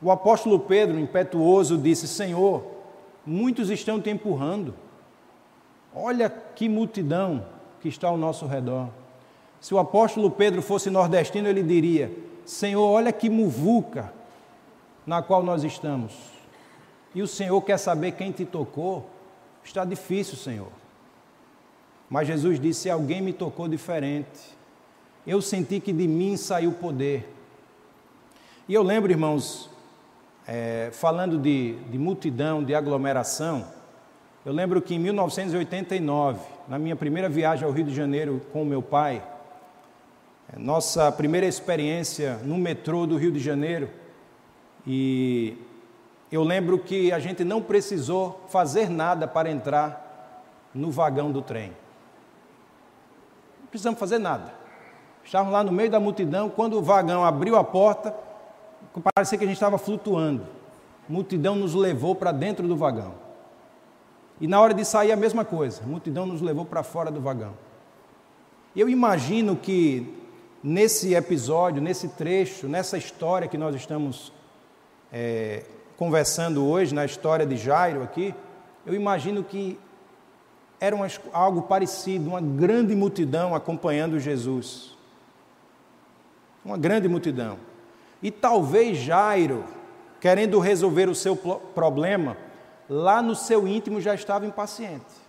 O 0.02 0.10
apóstolo 0.10 0.60
Pedro, 0.60 1.00
impetuoso, 1.00 1.78
disse: 1.78 2.08
Senhor, 2.08 2.64
muitos 3.26 3.70
estão 3.70 4.02
te 4.02 4.10
empurrando. 4.10 4.74
Olha 5.94 6.30
que 6.30 6.68
multidão 6.68 7.46
que 7.80 7.88
está 7.88 8.08
ao 8.08 8.18
nosso 8.18 8.46
redor. 8.48 8.90
Se 9.60 9.74
o 9.74 9.80
apóstolo 9.80 10.32
Pedro 10.32 10.62
fosse 10.62 10.90
nordestino, 10.90 11.48
ele 11.48 11.62
diria: 11.62 12.12
Senhor, 12.46 12.84
olha 12.84 13.14
que 13.14 13.30
muvuca 13.30 14.12
na 15.06 15.22
qual 15.22 15.44
nós 15.44 15.64
estamos. 15.64 16.14
E 17.14 17.22
o 17.22 17.28
Senhor 17.28 17.62
quer 17.62 17.78
saber 17.78 18.14
quem 18.14 18.32
te 18.32 18.46
tocou. 18.46 19.08
Está 19.64 19.86
difícil, 19.86 20.36
Senhor. 20.36 20.72
Mas 22.10 22.28
Jesus 22.28 22.60
disse: 22.60 22.90
Alguém 22.90 23.22
me 23.22 23.34
tocou 23.34 23.68
diferente. 23.68 24.58
Eu 25.28 25.42
senti 25.42 25.80
que 25.80 25.94
de 25.94 26.08
mim 26.08 26.36
saiu 26.36 26.72
poder. 26.72 27.32
E 28.68 28.74
eu 28.74 28.82
lembro, 28.82 29.12
irmãos, 29.12 29.71
é, 30.48 30.90
falando 30.92 31.38
de, 31.38 31.76
de 31.90 31.98
multidão, 31.98 32.64
de 32.64 32.74
aglomeração, 32.74 33.66
eu 34.46 34.52
lembro 34.52 34.82
que 34.82 34.96
em 34.96 35.00
1989, 35.00 36.40
na 36.68 36.80
minha 36.80 36.96
primeira 36.96 37.30
viagem 37.30 37.66
ao 37.66 37.72
Rio 37.72 37.86
de 37.86 37.94
Janeiro 37.94 38.42
com 38.52 38.66
meu 38.66 38.82
pai, 38.82 39.24
é, 40.52 40.58
nossa 40.58 41.12
primeira 41.12 41.46
experiência 41.46 42.40
no 42.44 42.58
metrô 42.58 43.06
do 43.06 43.18
Rio 43.18 43.32
de 43.32 43.40
Janeiro, 43.40 43.90
e 44.86 45.58
eu 46.32 46.44
lembro 46.44 46.80
que 46.80 47.12
a 47.12 47.20
gente 47.20 47.44
não 47.44 47.62
precisou 47.62 48.44
fazer 48.48 48.90
nada 48.90 49.28
para 49.28 49.52
entrar 49.52 50.42
no 50.74 50.90
vagão 50.90 51.32
do 51.32 51.42
trem. 51.42 51.72
Não 53.60 53.68
precisamos 53.68 54.00
fazer 54.00 54.18
nada. 54.18 54.54
Estávamos 55.24 55.54
lá 55.54 55.64
no 55.64 55.72
meio 55.72 55.92
da 55.92 56.00
multidão, 56.00 56.50
quando 56.50 56.80
o 56.80 56.82
vagão 56.82 57.24
abriu 57.24 57.56
a 57.56 57.64
porta, 57.64 58.16
parecia 59.00 59.38
que 59.38 59.44
a 59.44 59.48
gente 59.48 59.56
estava 59.56 59.78
flutuando. 59.78 60.44
A 61.08 61.12
multidão 61.12 61.56
nos 61.56 61.74
levou 61.74 62.16
para 62.16 62.32
dentro 62.32 62.68
do 62.68 62.76
vagão. 62.76 63.14
E 64.40 64.48
na 64.48 64.60
hora 64.60 64.74
de 64.74 64.84
sair, 64.84 65.12
a 65.12 65.16
mesma 65.16 65.46
coisa. 65.46 65.84
A 65.84 65.88
multidão 65.88 66.26
nos 66.26 66.42
levou 66.42 66.66
para 66.66 66.84
fora 66.84 67.12
do 67.12 67.22
vagão. 67.22 67.54
Eu 68.76 68.90
imagino 68.90 69.56
que 69.56 70.18
nesse 70.64 71.14
episódio, 71.14 71.82
nesse 71.82 72.10
trecho, 72.10 72.68
nessa 72.68 72.98
história 72.98 73.48
que 73.48 73.58
nós 73.58 73.76
estamos 73.76 74.34
é, 75.12 75.64
conversando 75.96 76.66
hoje, 76.66 76.94
na 76.94 77.06
história 77.06 77.46
de 77.46 77.56
Jairo 77.56 78.02
aqui, 78.02 78.34
eu 78.86 78.96
imagino 78.96 79.44
que 79.44 79.80
era 80.80 80.96
uma, 80.96 81.08
algo 81.32 81.62
parecido, 81.62 82.30
uma 82.30 82.42
grande 82.42 82.96
multidão 82.96 83.54
acompanhando 83.54 84.20
Jesus. 84.20 84.98
Uma 86.66 86.78
grande 86.78 87.08
multidão. 87.08 87.58
E 88.22 88.30
talvez 88.30 88.98
Jairo, 88.98 89.64
querendo 90.20 90.60
resolver 90.60 91.10
o 91.10 91.16
seu 91.16 91.36
problema, 91.36 92.38
lá 92.90 93.22
no 93.22 93.36
seu 93.36 93.68
íntimo 93.68 94.00
já 94.00 94.14
estava 94.14 94.46
impaciente. 94.46 95.22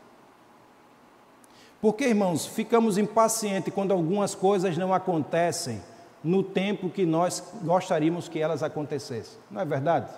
Porque, 1.81 2.05
irmãos, 2.05 2.47
ficamos 2.47 2.97
impacientes 2.97 3.75
quando 3.75 3.93
algumas 3.93 4.35
coisas 4.35 4.79
não 4.79 4.95
acontecem 4.95 5.83
no 6.23 6.43
tempo 6.43 6.89
que 6.89 7.05
nós 7.05 7.43
gostaríamos 7.63 8.29
que 8.29 8.39
elas 8.39 8.63
acontecessem. 8.63 9.39
Não 9.51 9.61
é 9.61 9.65
verdade? 9.65 10.09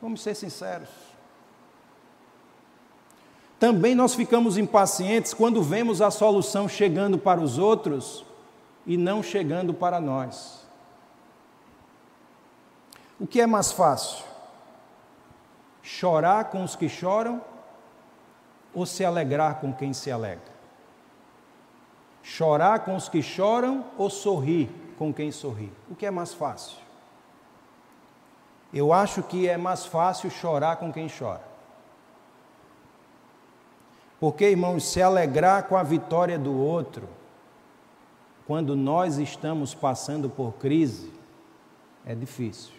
Vamos 0.00 0.22
ser 0.22 0.34
sinceros. 0.34 0.88
Também 3.58 3.94
nós 3.94 4.14
ficamos 4.14 4.56
impacientes 4.56 5.34
quando 5.34 5.62
vemos 5.62 6.00
a 6.00 6.10
solução 6.10 6.68
chegando 6.68 7.18
para 7.18 7.40
os 7.40 7.58
outros 7.58 8.24
e 8.86 8.96
não 8.96 9.22
chegando 9.22 9.72
para 9.72 10.00
nós. 10.00 10.63
O 13.24 13.26
que 13.26 13.40
é 13.40 13.46
mais 13.46 13.72
fácil? 13.72 14.22
Chorar 15.82 16.50
com 16.50 16.62
os 16.62 16.76
que 16.76 16.90
choram 16.90 17.40
ou 18.74 18.84
se 18.84 19.02
alegrar 19.02 19.62
com 19.62 19.72
quem 19.72 19.94
se 19.94 20.10
alegra? 20.10 20.52
Chorar 22.22 22.80
com 22.80 22.94
os 22.94 23.08
que 23.08 23.22
choram 23.22 23.82
ou 23.96 24.10
sorrir 24.10 24.68
com 24.98 25.10
quem 25.10 25.32
sorri? 25.32 25.72
O 25.90 25.94
que 25.94 26.04
é 26.04 26.10
mais 26.10 26.34
fácil? 26.34 26.76
Eu 28.74 28.92
acho 28.92 29.22
que 29.22 29.48
é 29.48 29.56
mais 29.56 29.86
fácil 29.86 30.30
chorar 30.30 30.76
com 30.76 30.92
quem 30.92 31.08
chora. 31.08 31.48
Porque, 34.20 34.50
irmãos, 34.50 34.84
se 34.84 35.00
alegrar 35.00 35.62
com 35.62 35.78
a 35.78 35.82
vitória 35.82 36.38
do 36.38 36.54
outro, 36.54 37.08
quando 38.46 38.76
nós 38.76 39.16
estamos 39.16 39.74
passando 39.74 40.28
por 40.28 40.52
crise, 40.56 41.10
é 42.04 42.14
difícil. 42.14 42.73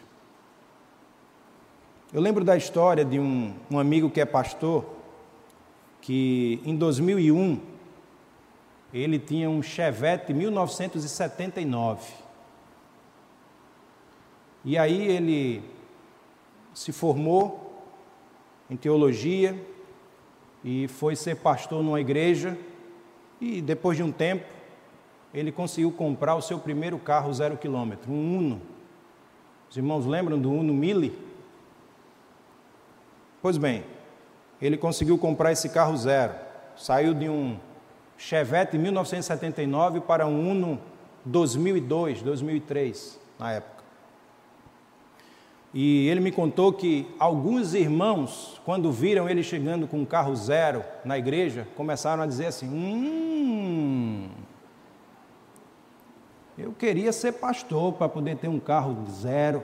Eu 2.15 2.21
lembro 2.21 2.45
da 2.45 2.56
história 2.56 3.04
de 3.04 3.19
um, 3.19 3.54
um 3.69 3.78
amigo 3.78 4.10
que 4.10 4.21
é 4.21 4.25
pastor, 4.25 4.86
que 5.99 6.62
em 6.63 6.73
2001 6.73 7.60
ele 8.93 9.19
tinha 9.19 9.49
um 9.49 9.62
Chevette 9.62 10.34
1979. 10.34 12.13
E 14.63 14.78
aí 14.78 15.06
ele 15.10 15.62
se 16.73 16.93
formou 16.93 17.84
em 18.69 18.78
teologia 18.78 19.62
e 20.63 20.88
foi 20.88 21.17
ser 21.17 21.36
pastor 21.36 21.84
numa 21.84 21.99
igreja 21.99 22.58
e 23.41 23.62
depois 23.62 23.97
de 23.97 24.04
um 24.04 24.12
tempo 24.13 24.45
ele 25.34 25.51
conseguiu 25.51 25.91
comprar 25.91 26.36
o 26.36 26.41
seu 26.41 26.60
primeiro 26.60 26.97
carro 26.97 27.34
zero 27.34 27.58
quilômetro, 27.58 28.10
um 28.10 28.38
Uno. 28.38 28.62
Os 29.69 29.75
irmãos 29.75 30.06
lembram 30.06 30.39
do 30.39 30.49
Uno 30.49 30.73
Mille? 30.73 31.24
Pois 33.45 33.58
bem, 33.58 33.84
ele 34.60 34.75
conseguiu 34.75 35.19
comprar 35.19 35.51
esse 35.51 35.69
carro 35.69 35.95
zero. 35.95 36.34
Saiu 36.75 37.13
de 37.13 37.29
um 37.29 37.60
Chevette 38.17 38.75
1979 38.75 40.01
para 40.01 40.25
um 40.25 40.49
Uno 40.49 40.79
2002, 41.23 42.23
2003, 42.23 43.19
na 43.38 43.51
época. 43.51 43.84
E 45.71 46.08
ele 46.08 46.21
me 46.21 46.31
contou 46.31 46.73
que 46.73 47.08
alguns 47.19 47.75
irmãos, 47.75 48.60
quando 48.65 48.91
viram 48.91 49.29
ele 49.29 49.43
chegando 49.43 49.86
com 49.86 49.99
um 49.99 50.05
carro 50.05 50.36
zero 50.36 50.84
na 51.03 51.15
igreja, 51.15 51.67
começaram 51.75 52.23
a 52.23 52.25
dizer 52.25 52.47
assim: 52.47 52.67
Hum, 52.67 54.27
eu 56.58 56.71
queria 56.71 57.13
ser 57.13 57.34
pastor 57.34 57.93
para 57.93 58.10
poder 58.10 58.38
ter 58.38 58.47
um 58.47 58.60
carro 58.60 59.05
zero. 59.08 59.62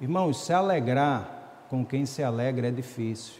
Irmãos, 0.00 0.44
se 0.44 0.52
alegrar 0.52 1.64
com 1.70 1.84
quem 1.84 2.04
se 2.04 2.22
alegra 2.22 2.68
é 2.68 2.70
difícil. 2.70 3.34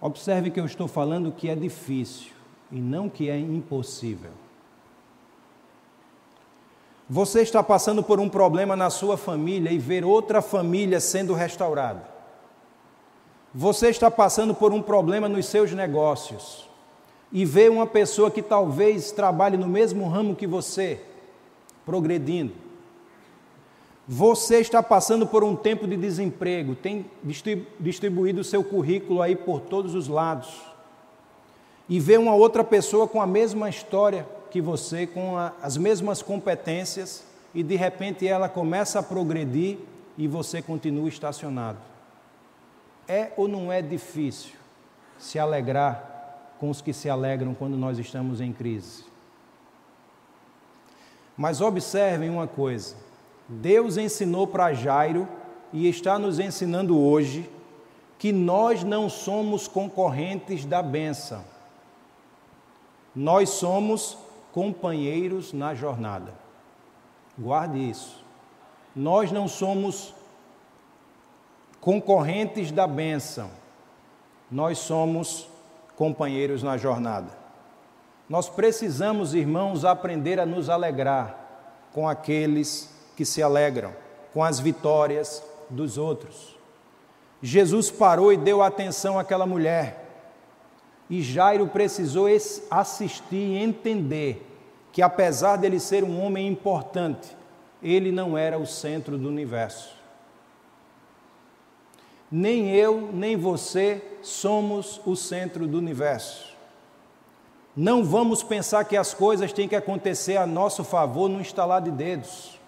Observe 0.00 0.50
que 0.50 0.60
eu 0.60 0.66
estou 0.66 0.86
falando 0.86 1.32
que 1.32 1.48
é 1.48 1.54
difícil 1.54 2.32
e 2.70 2.80
não 2.80 3.08
que 3.08 3.30
é 3.30 3.38
impossível. 3.38 4.30
Você 7.08 7.40
está 7.40 7.62
passando 7.62 8.02
por 8.02 8.20
um 8.20 8.28
problema 8.28 8.76
na 8.76 8.90
sua 8.90 9.16
família 9.16 9.70
e 9.70 9.78
ver 9.78 10.04
outra 10.04 10.42
família 10.42 11.00
sendo 11.00 11.32
restaurada. 11.32 12.06
Você 13.54 13.88
está 13.88 14.10
passando 14.10 14.54
por 14.54 14.72
um 14.72 14.82
problema 14.82 15.28
nos 15.28 15.46
seus 15.46 15.72
negócios 15.72 16.68
e 17.32 17.44
ver 17.44 17.70
uma 17.70 17.86
pessoa 17.86 18.30
que 18.30 18.42
talvez 18.42 19.12
trabalhe 19.12 19.56
no 19.56 19.66
mesmo 19.66 20.06
ramo 20.08 20.36
que 20.36 20.46
você, 20.46 21.00
progredindo. 21.84 22.65
Você 24.08 24.60
está 24.60 24.80
passando 24.82 25.26
por 25.26 25.42
um 25.42 25.56
tempo 25.56 25.86
de 25.86 25.96
desemprego, 25.96 26.76
tem 26.76 27.10
distribuído 27.80 28.40
o 28.40 28.44
seu 28.44 28.62
currículo 28.62 29.20
aí 29.20 29.34
por 29.34 29.60
todos 29.60 29.96
os 29.96 30.06
lados. 30.06 30.62
E 31.88 31.98
ver 31.98 32.18
uma 32.18 32.34
outra 32.34 32.62
pessoa 32.62 33.08
com 33.08 33.20
a 33.20 33.26
mesma 33.26 33.68
história 33.68 34.26
que 34.50 34.60
você, 34.60 35.08
com 35.08 35.36
a, 35.36 35.52
as 35.60 35.76
mesmas 35.76 36.22
competências, 36.22 37.24
e 37.52 37.64
de 37.64 37.74
repente 37.74 38.26
ela 38.28 38.48
começa 38.48 39.00
a 39.00 39.02
progredir 39.02 39.78
e 40.16 40.28
você 40.28 40.62
continua 40.62 41.08
estacionado. 41.08 41.78
É 43.08 43.32
ou 43.36 43.48
não 43.48 43.72
é 43.72 43.82
difícil 43.82 44.52
se 45.18 45.38
alegrar 45.38 46.54
com 46.60 46.70
os 46.70 46.80
que 46.80 46.92
se 46.92 47.08
alegram 47.08 47.54
quando 47.54 47.76
nós 47.76 47.98
estamos 47.98 48.40
em 48.40 48.52
crise? 48.52 49.04
Mas 51.36 51.60
observem 51.60 52.30
uma 52.30 52.46
coisa: 52.46 52.96
Deus 53.48 53.96
ensinou 53.96 54.46
para 54.46 54.72
Jairo 54.72 55.28
e 55.72 55.88
está 55.88 56.18
nos 56.18 56.38
ensinando 56.38 56.98
hoje 56.98 57.48
que 58.18 58.32
nós 58.32 58.82
não 58.82 59.08
somos 59.08 59.68
concorrentes 59.68 60.64
da 60.64 60.82
benção. 60.82 61.44
Nós 63.14 63.50
somos 63.50 64.18
companheiros 64.52 65.52
na 65.52 65.74
jornada. 65.74 66.32
Guarde 67.38 67.78
isso. 67.78 68.24
Nós 68.94 69.30
não 69.30 69.46
somos 69.46 70.14
concorrentes 71.80 72.72
da 72.72 72.86
bênção, 72.86 73.50
nós 74.50 74.78
somos 74.78 75.48
companheiros 75.94 76.62
na 76.62 76.76
jornada. 76.76 77.28
Nós 78.28 78.48
precisamos, 78.48 79.34
irmãos, 79.34 79.84
aprender 79.84 80.40
a 80.40 80.46
nos 80.46 80.68
alegrar 80.68 81.38
com 81.92 82.08
aqueles 82.08 82.95
que 83.16 83.24
se 83.24 83.42
alegram, 83.42 83.92
com 84.32 84.44
as 84.44 84.60
vitórias 84.60 85.42
dos 85.70 85.98
outros. 85.98 86.56
Jesus 87.42 87.90
parou 87.90 88.32
e 88.32 88.36
deu 88.36 88.62
atenção 88.62 89.18
àquela 89.18 89.46
mulher. 89.46 90.04
E 91.08 91.22
Jairo 91.22 91.66
precisou 91.68 92.26
assistir 92.70 93.36
e 93.36 93.56
entender 93.56 94.46
que, 94.92 95.02
apesar 95.02 95.56
dele 95.56 95.80
ser 95.80 96.04
um 96.04 96.22
homem 96.22 96.48
importante, 96.48 97.36
ele 97.82 98.10
não 98.10 98.36
era 98.36 98.58
o 98.58 98.66
centro 98.66 99.16
do 99.16 99.28
universo. 99.28 99.94
Nem 102.30 102.70
eu, 102.74 103.10
nem 103.12 103.36
você 103.36 104.02
somos 104.22 105.00
o 105.06 105.14
centro 105.14 105.66
do 105.66 105.78
universo. 105.78 106.56
Não 107.76 108.02
vamos 108.02 108.42
pensar 108.42 108.84
que 108.84 108.96
as 108.96 109.14
coisas 109.14 109.52
têm 109.52 109.68
que 109.68 109.76
acontecer 109.76 110.36
a 110.36 110.46
nosso 110.46 110.82
favor 110.82 111.28
no 111.28 111.40
instalar 111.40 111.82
de 111.82 111.90
dedos. 111.90 112.58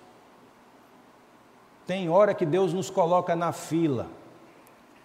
Tem 1.88 2.10
hora 2.10 2.34
que 2.34 2.44
Deus 2.44 2.74
nos 2.74 2.90
coloca 2.90 3.34
na 3.34 3.50
fila 3.50 4.08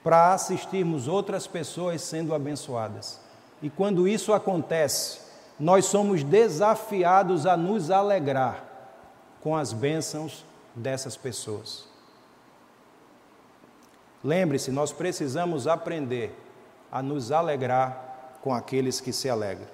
para 0.03 0.33
assistirmos 0.33 1.07
outras 1.07 1.47
pessoas 1.47 2.01
sendo 2.01 2.35
abençoadas. 2.35 3.21
E 3.61 3.69
quando 3.69 4.05
isso 4.05 4.33
acontece, 4.33 5.21
nós 5.57 5.85
somos 5.85 6.25
desafiados 6.25 7.45
a 7.45 7.55
nos 7.55 7.89
alegrar 7.89 8.65
com 9.39 9.55
as 9.55 9.71
bênçãos 9.71 10.43
dessas 10.75 11.15
pessoas. 11.15 11.87
Lembre-se, 14.21 14.69
nós 14.69 14.91
precisamos 14.91 15.67
aprender 15.67 16.37
a 16.91 17.01
nos 17.01 17.31
alegrar 17.31 18.39
com 18.41 18.53
aqueles 18.53 18.99
que 18.99 19.13
se 19.13 19.29
alegram. 19.29 19.67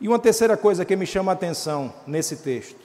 E 0.00 0.08
uma 0.08 0.18
terceira 0.18 0.56
coisa 0.56 0.84
que 0.84 0.96
me 0.96 1.06
chama 1.06 1.30
a 1.30 1.34
atenção 1.34 1.94
nesse 2.08 2.38
texto: 2.38 2.81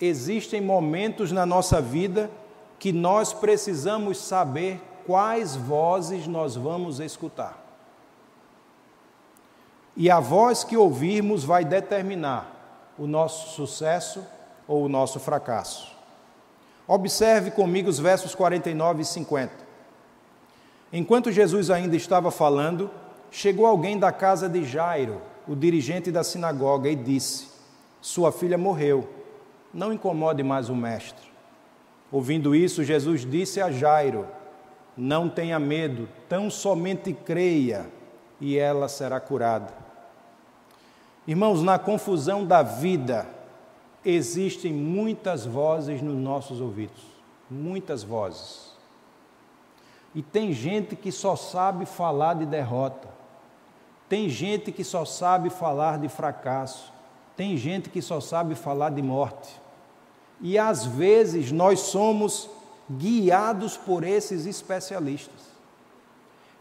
existem 0.00 0.60
momentos 0.60 1.30
na 1.30 1.44
nossa 1.44 1.80
vida 1.80 2.30
que 2.78 2.92
nós 2.92 3.32
precisamos 3.32 4.18
saber 4.18 4.80
quais 5.06 5.54
vozes 5.54 6.26
nós 6.26 6.56
vamos 6.56 7.00
escutar. 7.00 7.58
E 9.96 10.10
a 10.10 10.18
voz 10.18 10.64
que 10.64 10.76
ouvirmos 10.76 11.44
vai 11.44 11.64
determinar 11.64 12.94
o 12.98 13.06
nosso 13.06 13.54
sucesso 13.54 14.24
ou 14.66 14.84
o 14.84 14.88
nosso 14.88 15.20
fracasso. 15.20 15.92
Observe 16.86 17.50
comigo 17.50 17.88
os 17.88 17.98
versos 17.98 18.34
49 18.34 19.02
e 19.02 19.04
50. 19.04 19.52
Enquanto 20.92 21.30
Jesus 21.30 21.70
ainda 21.70 21.94
estava 21.94 22.30
falando, 22.30 22.90
chegou 23.30 23.66
alguém 23.66 23.98
da 23.98 24.10
casa 24.10 24.48
de 24.48 24.64
Jairo, 24.64 25.20
o 25.46 25.54
dirigente 25.54 26.10
da 26.10 26.24
sinagoga, 26.24 26.88
e 26.88 26.96
disse: 26.96 27.48
Sua 28.00 28.32
filha 28.32 28.58
morreu, 28.58 29.08
não 29.72 29.92
incomode 29.92 30.42
mais 30.42 30.68
o 30.68 30.74
mestre. 30.74 31.30
Ouvindo 32.10 32.54
isso, 32.54 32.82
Jesus 32.82 33.24
disse 33.24 33.60
a 33.60 33.70
Jairo: 33.70 34.26
Não 34.96 35.28
tenha 35.28 35.58
medo, 35.58 36.08
tão 36.28 36.50
somente 36.50 37.12
creia 37.12 37.86
e 38.40 38.58
ela 38.58 38.88
será 38.88 39.20
curada. 39.20 39.72
Irmãos, 41.26 41.62
na 41.62 41.78
confusão 41.78 42.44
da 42.44 42.62
vida, 42.62 43.28
existem 44.04 44.72
muitas 44.72 45.44
vozes 45.44 46.00
nos 46.00 46.16
nossos 46.16 46.60
ouvidos, 46.60 47.02
muitas 47.48 48.02
vozes. 48.02 48.70
E 50.14 50.22
tem 50.22 50.52
gente 50.52 50.96
que 50.96 51.12
só 51.12 51.36
sabe 51.36 51.86
falar 51.86 52.34
de 52.34 52.46
derrota, 52.46 53.08
tem 54.08 54.28
gente 54.28 54.72
que 54.72 54.82
só 54.82 55.04
sabe 55.04 55.50
falar 55.50 55.98
de 55.98 56.08
fracasso, 56.08 56.92
tem 57.36 57.56
gente 57.56 57.88
que 57.88 58.02
só 58.02 58.20
sabe 58.20 58.54
falar 58.56 58.90
de 58.90 59.02
morte. 59.02 59.59
E 60.40 60.58
às 60.58 60.86
vezes 60.86 61.52
nós 61.52 61.80
somos 61.80 62.48
guiados 62.90 63.76
por 63.76 64.04
esses 64.04 64.46
especialistas 64.46 65.50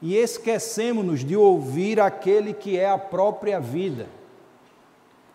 e 0.02 0.16
esquecemos-nos 0.16 1.26
de 1.26 1.36
ouvir 1.36 2.00
aquele 2.00 2.54
que 2.54 2.78
é 2.78 2.90
a 2.90 2.98
própria 2.98 3.60
vida. 3.60 4.08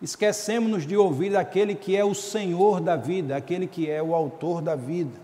Esquecemos-nos 0.01 0.85
de 0.85 0.97
ouvir 0.97 1.35
aquele 1.35 1.75
que 1.75 1.95
é 1.95 2.03
o 2.03 2.15
Senhor 2.15 2.81
da 2.81 2.95
vida, 2.95 3.35
aquele 3.35 3.67
que 3.67 3.89
é 3.89 4.01
o 4.01 4.15
autor 4.15 4.61
da 4.61 4.75
vida. 4.75 5.19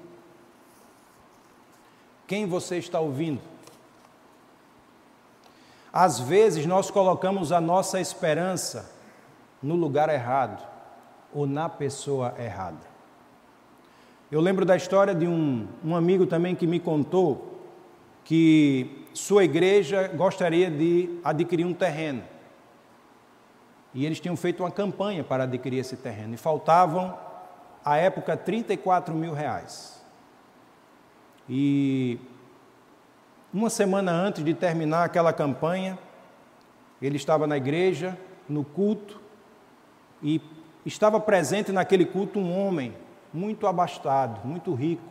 Quem 2.27 2.45
você 2.45 2.77
está 2.77 2.99
ouvindo? 2.99 3.41
Às 5.91 6.19
vezes 6.19 6.65
nós 6.65 6.89
colocamos 6.89 7.51
a 7.51 7.60
nossa 7.60 7.99
esperança 7.99 8.89
no 9.62 9.75
lugar 9.75 10.07
errado 10.07 10.65
ou 11.34 11.45
na 11.45 11.67
pessoa 11.67 12.34
errada. 12.39 12.90
Eu 14.32 14.39
lembro 14.39 14.63
da 14.63 14.78
história 14.78 15.13
de 15.13 15.28
um, 15.28 15.67
um 15.84 15.94
amigo 15.94 16.26
também 16.26 16.56
que 16.56 16.65
me 16.65 16.80
contou 16.80 17.60
que 18.24 19.06
sua 19.13 19.44
igreja 19.44 20.08
gostaria 20.08 20.72
de 20.72 21.20
adquirir 21.22 21.65
um 21.65 21.74
terreno. 21.74 22.24
E 23.94 24.06
eles 24.06 24.22
tinham 24.22 24.38
feito 24.38 24.63
uma 24.63 24.72
campanha 24.72 25.22
para 25.22 25.44
adquirir 25.44 25.80
esse 25.80 25.98
terreno. 25.98 26.34
E 26.34 26.38
faltavam, 26.38 27.13
à 27.84 27.98
época, 27.98 28.38
34 28.38 29.13
mil 29.13 29.34
reais. 29.34 30.02
E 31.50 32.17
uma 33.54 33.70
semana 33.70 34.13
antes 34.13 34.46
de 34.46 34.54
terminar 34.54 35.04
aquela 35.04 35.34
campanha, 35.34 36.00
ele 37.02 37.17
estava 37.17 37.46
na 37.46 37.58
igreja, 37.58 38.17
no 38.48 38.63
culto, 38.63 39.20
e 40.24 40.39
estava 40.86 41.20
presente 41.20 41.74
naquele 41.74 42.06
culto 42.06 42.39
um 42.39 42.58
homem 42.58 42.96
muito 43.34 43.67
abastado, 43.67 44.46
muito 44.46 44.74
rico, 44.74 45.04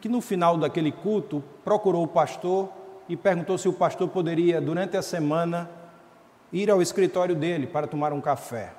que 0.00 0.08
no 0.08 0.20
final 0.20 0.56
daquele 0.56 0.92
culto 0.92 1.42
procurou 1.64 2.04
o 2.04 2.08
pastor 2.08 2.68
e 3.08 3.16
perguntou 3.16 3.56
se 3.58 3.68
o 3.68 3.72
pastor 3.72 4.08
poderia, 4.08 4.60
durante 4.60 4.96
a 4.96 5.02
semana, 5.02 5.70
ir 6.52 6.70
ao 6.70 6.80
escritório 6.80 7.34
dele 7.34 7.66
para 7.66 7.86
tomar 7.86 8.12
um 8.12 8.20
café. 8.20 8.72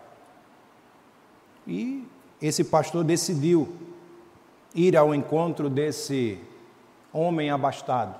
E 1.67 2.07
esse 2.41 2.63
pastor 2.63 3.03
decidiu 3.03 3.73
ir 4.73 4.95
ao 4.95 5.15
encontro 5.15 5.69
desse 5.69 6.39
homem 7.11 7.49
abastado. 7.49 8.19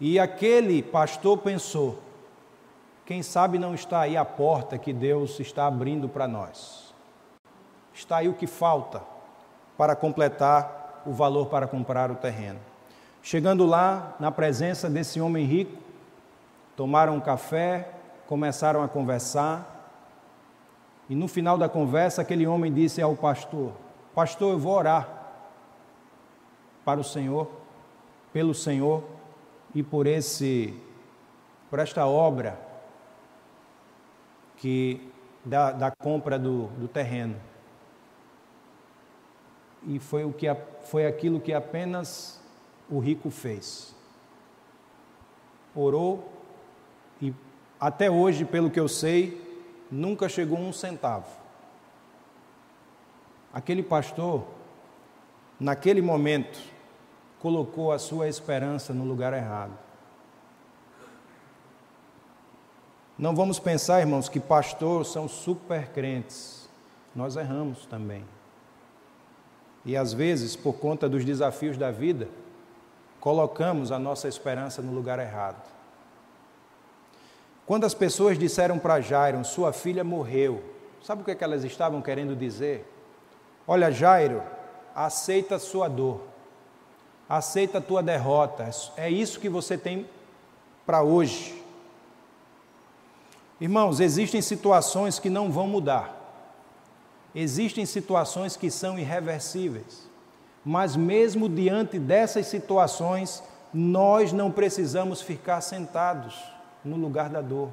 E 0.00 0.18
aquele 0.18 0.82
pastor 0.82 1.38
pensou: 1.38 1.98
quem 3.04 3.22
sabe 3.22 3.58
não 3.58 3.74
está 3.74 4.00
aí 4.00 4.16
a 4.16 4.24
porta 4.24 4.78
que 4.78 4.92
Deus 4.92 5.40
está 5.40 5.66
abrindo 5.66 6.08
para 6.08 6.28
nós. 6.28 6.87
Está 7.98 8.18
aí 8.18 8.28
o 8.28 8.34
que 8.34 8.46
falta 8.46 9.02
para 9.76 9.96
completar 9.96 11.02
o 11.04 11.12
valor 11.12 11.46
para 11.46 11.66
comprar 11.66 12.12
o 12.12 12.14
terreno. 12.14 12.60
Chegando 13.20 13.66
lá, 13.66 14.14
na 14.20 14.30
presença 14.30 14.88
desse 14.88 15.20
homem 15.20 15.44
rico, 15.44 15.76
tomaram 16.76 17.16
um 17.16 17.20
café, 17.20 17.90
começaram 18.28 18.84
a 18.84 18.88
conversar. 18.88 19.66
E 21.10 21.16
no 21.16 21.26
final 21.26 21.58
da 21.58 21.68
conversa, 21.68 22.22
aquele 22.22 22.46
homem 22.46 22.72
disse 22.72 23.02
ao 23.02 23.16
pastor: 23.16 23.72
Pastor, 24.14 24.52
eu 24.52 24.60
vou 24.60 24.74
orar 24.74 25.08
para 26.84 27.00
o 27.00 27.04
Senhor, 27.04 27.50
pelo 28.32 28.54
Senhor 28.54 29.02
e 29.74 29.82
por 29.82 30.06
esse 30.06 30.72
por 31.68 31.80
esta 31.80 32.06
obra 32.06 32.56
que 34.56 35.12
da, 35.44 35.72
da 35.72 35.90
compra 35.90 36.38
do, 36.38 36.68
do 36.78 36.86
terreno. 36.86 37.34
E 39.86 39.98
foi 39.98 40.24
o 40.24 40.32
que 40.32 40.46
foi 40.82 41.06
aquilo 41.06 41.40
que 41.40 41.52
apenas 41.52 42.40
o 42.90 42.98
rico 42.98 43.30
fez. 43.30 43.94
Orou 45.74 46.32
e 47.20 47.34
até 47.78 48.10
hoje, 48.10 48.44
pelo 48.44 48.70
que 48.70 48.80
eu 48.80 48.88
sei, 48.88 49.40
nunca 49.90 50.28
chegou 50.28 50.58
um 50.58 50.72
centavo. 50.72 51.28
Aquele 53.52 53.82
pastor, 53.82 54.44
naquele 55.58 56.02
momento, 56.02 56.60
colocou 57.38 57.92
a 57.92 57.98
sua 57.98 58.28
esperança 58.28 58.92
no 58.92 59.04
lugar 59.04 59.32
errado. 59.32 59.76
Não 63.16 63.34
vamos 63.34 63.58
pensar, 63.58 64.00
irmãos, 64.00 64.28
que 64.28 64.38
pastores 64.38 65.08
são 65.08 65.28
super 65.28 65.88
crentes. 65.90 66.68
Nós 67.14 67.36
erramos 67.36 67.84
também. 67.86 68.24
E 69.84 69.96
às 69.96 70.12
vezes, 70.12 70.56
por 70.56 70.74
conta 70.74 71.08
dos 71.08 71.24
desafios 71.24 71.76
da 71.76 71.90
vida, 71.90 72.28
colocamos 73.20 73.90
a 73.90 73.98
nossa 73.98 74.28
esperança 74.28 74.82
no 74.82 74.92
lugar 74.92 75.18
errado. 75.18 75.62
Quando 77.66 77.84
as 77.84 77.94
pessoas 77.94 78.38
disseram 78.38 78.78
para 78.78 79.00
Jairo, 79.00 79.44
sua 79.44 79.72
filha 79.72 80.02
morreu, 80.02 80.62
sabe 81.02 81.22
o 81.22 81.24
que, 81.24 81.32
é 81.32 81.34
que 81.34 81.44
elas 81.44 81.64
estavam 81.64 82.00
querendo 82.00 82.34
dizer? 82.34 82.90
Olha, 83.66 83.92
Jairo, 83.92 84.42
aceita 84.94 85.56
a 85.56 85.58
sua 85.58 85.86
dor, 85.86 86.22
aceita 87.28 87.76
a 87.78 87.82
tua 87.82 88.02
derrota, 88.02 88.70
é 88.96 89.10
isso 89.10 89.38
que 89.38 89.48
você 89.48 89.76
tem 89.76 90.08
para 90.86 91.02
hoje. 91.02 91.62
Irmãos, 93.60 94.00
existem 94.00 94.40
situações 94.40 95.18
que 95.18 95.28
não 95.28 95.52
vão 95.52 95.66
mudar, 95.66 96.17
existem 97.34 97.84
situações 97.86 98.56
que 98.56 98.70
são 98.70 98.98
irreversíveis, 98.98 100.08
mas 100.64 100.96
mesmo 100.96 101.48
diante 101.48 101.98
dessas 101.98 102.46
situações, 102.46 103.42
nós 103.72 104.32
não 104.32 104.50
precisamos 104.50 105.20
ficar 105.20 105.60
sentados 105.60 106.34
no 106.84 106.96
lugar 106.96 107.28
da 107.28 107.40
dor. 107.40 107.70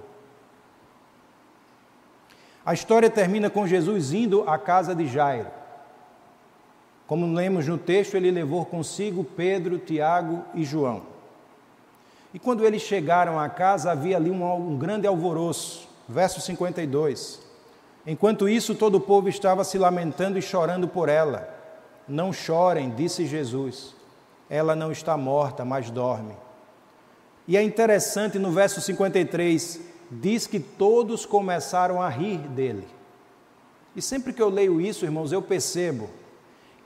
A 2.66 2.74
história 2.74 3.10
termina 3.10 3.50
com 3.50 3.68
Jesus 3.68 4.12
indo 4.12 4.48
à 4.50 4.58
casa 4.58 4.96
de 4.96 5.08
Jairo. 5.08 5.50
Como 7.06 7.32
lemos 7.32 7.68
no 7.68 7.78
texto, 7.78 8.16
ele 8.16 8.32
levou 8.32 8.66
consigo 8.66 9.24
Pedro, 9.24 9.78
Tiago 9.78 10.44
e 10.56 10.64
João. 10.64 11.04
E 12.34 12.40
quando 12.40 12.66
eles 12.66 12.82
chegaram 12.82 13.40
à 13.40 13.48
casa, 13.48 13.92
havia 13.92 14.18
ali 14.18 14.32
um, 14.32 14.44
um 14.44 14.78
grande 14.78 15.06
alvoroço. 15.06 15.88
Verso 16.10 16.42
52. 16.42 17.45
Enquanto 18.06 18.48
isso, 18.48 18.76
todo 18.76 18.96
o 18.96 19.02
povo 19.02 19.28
estava 19.28 19.64
se 19.64 19.78
lamentando 19.78 20.38
e 20.38 20.42
chorando 20.42 20.88
por 20.88 21.10
ela. 21.10 21.50
Não 22.08 22.32
chorem, 22.32 22.92
disse 22.92 23.26
Jesus. 23.26 23.96
Ela 24.50 24.76
não 24.76 24.92
está 24.92 25.18
morta, 25.18 25.66
mas 25.66 25.90
dorme. 25.90 26.36
E 27.48 27.58
é 27.58 27.64
interessante 27.64 28.40
no 28.40 28.52
verso 28.52 28.82
53, 28.82 29.80
diz 30.12 30.48
que 30.48 30.60
todos 30.60 31.26
começaram 31.26 32.02
a 32.02 32.10
rir 32.10 32.40
dele. 32.40 32.88
E 33.96 34.02
sempre 34.02 34.34
que 34.34 34.42
eu 34.42 34.50
leio 34.50 34.82
isso, 34.82 35.06
irmãos, 35.06 35.32
eu 35.32 35.42
percebo 35.42 36.10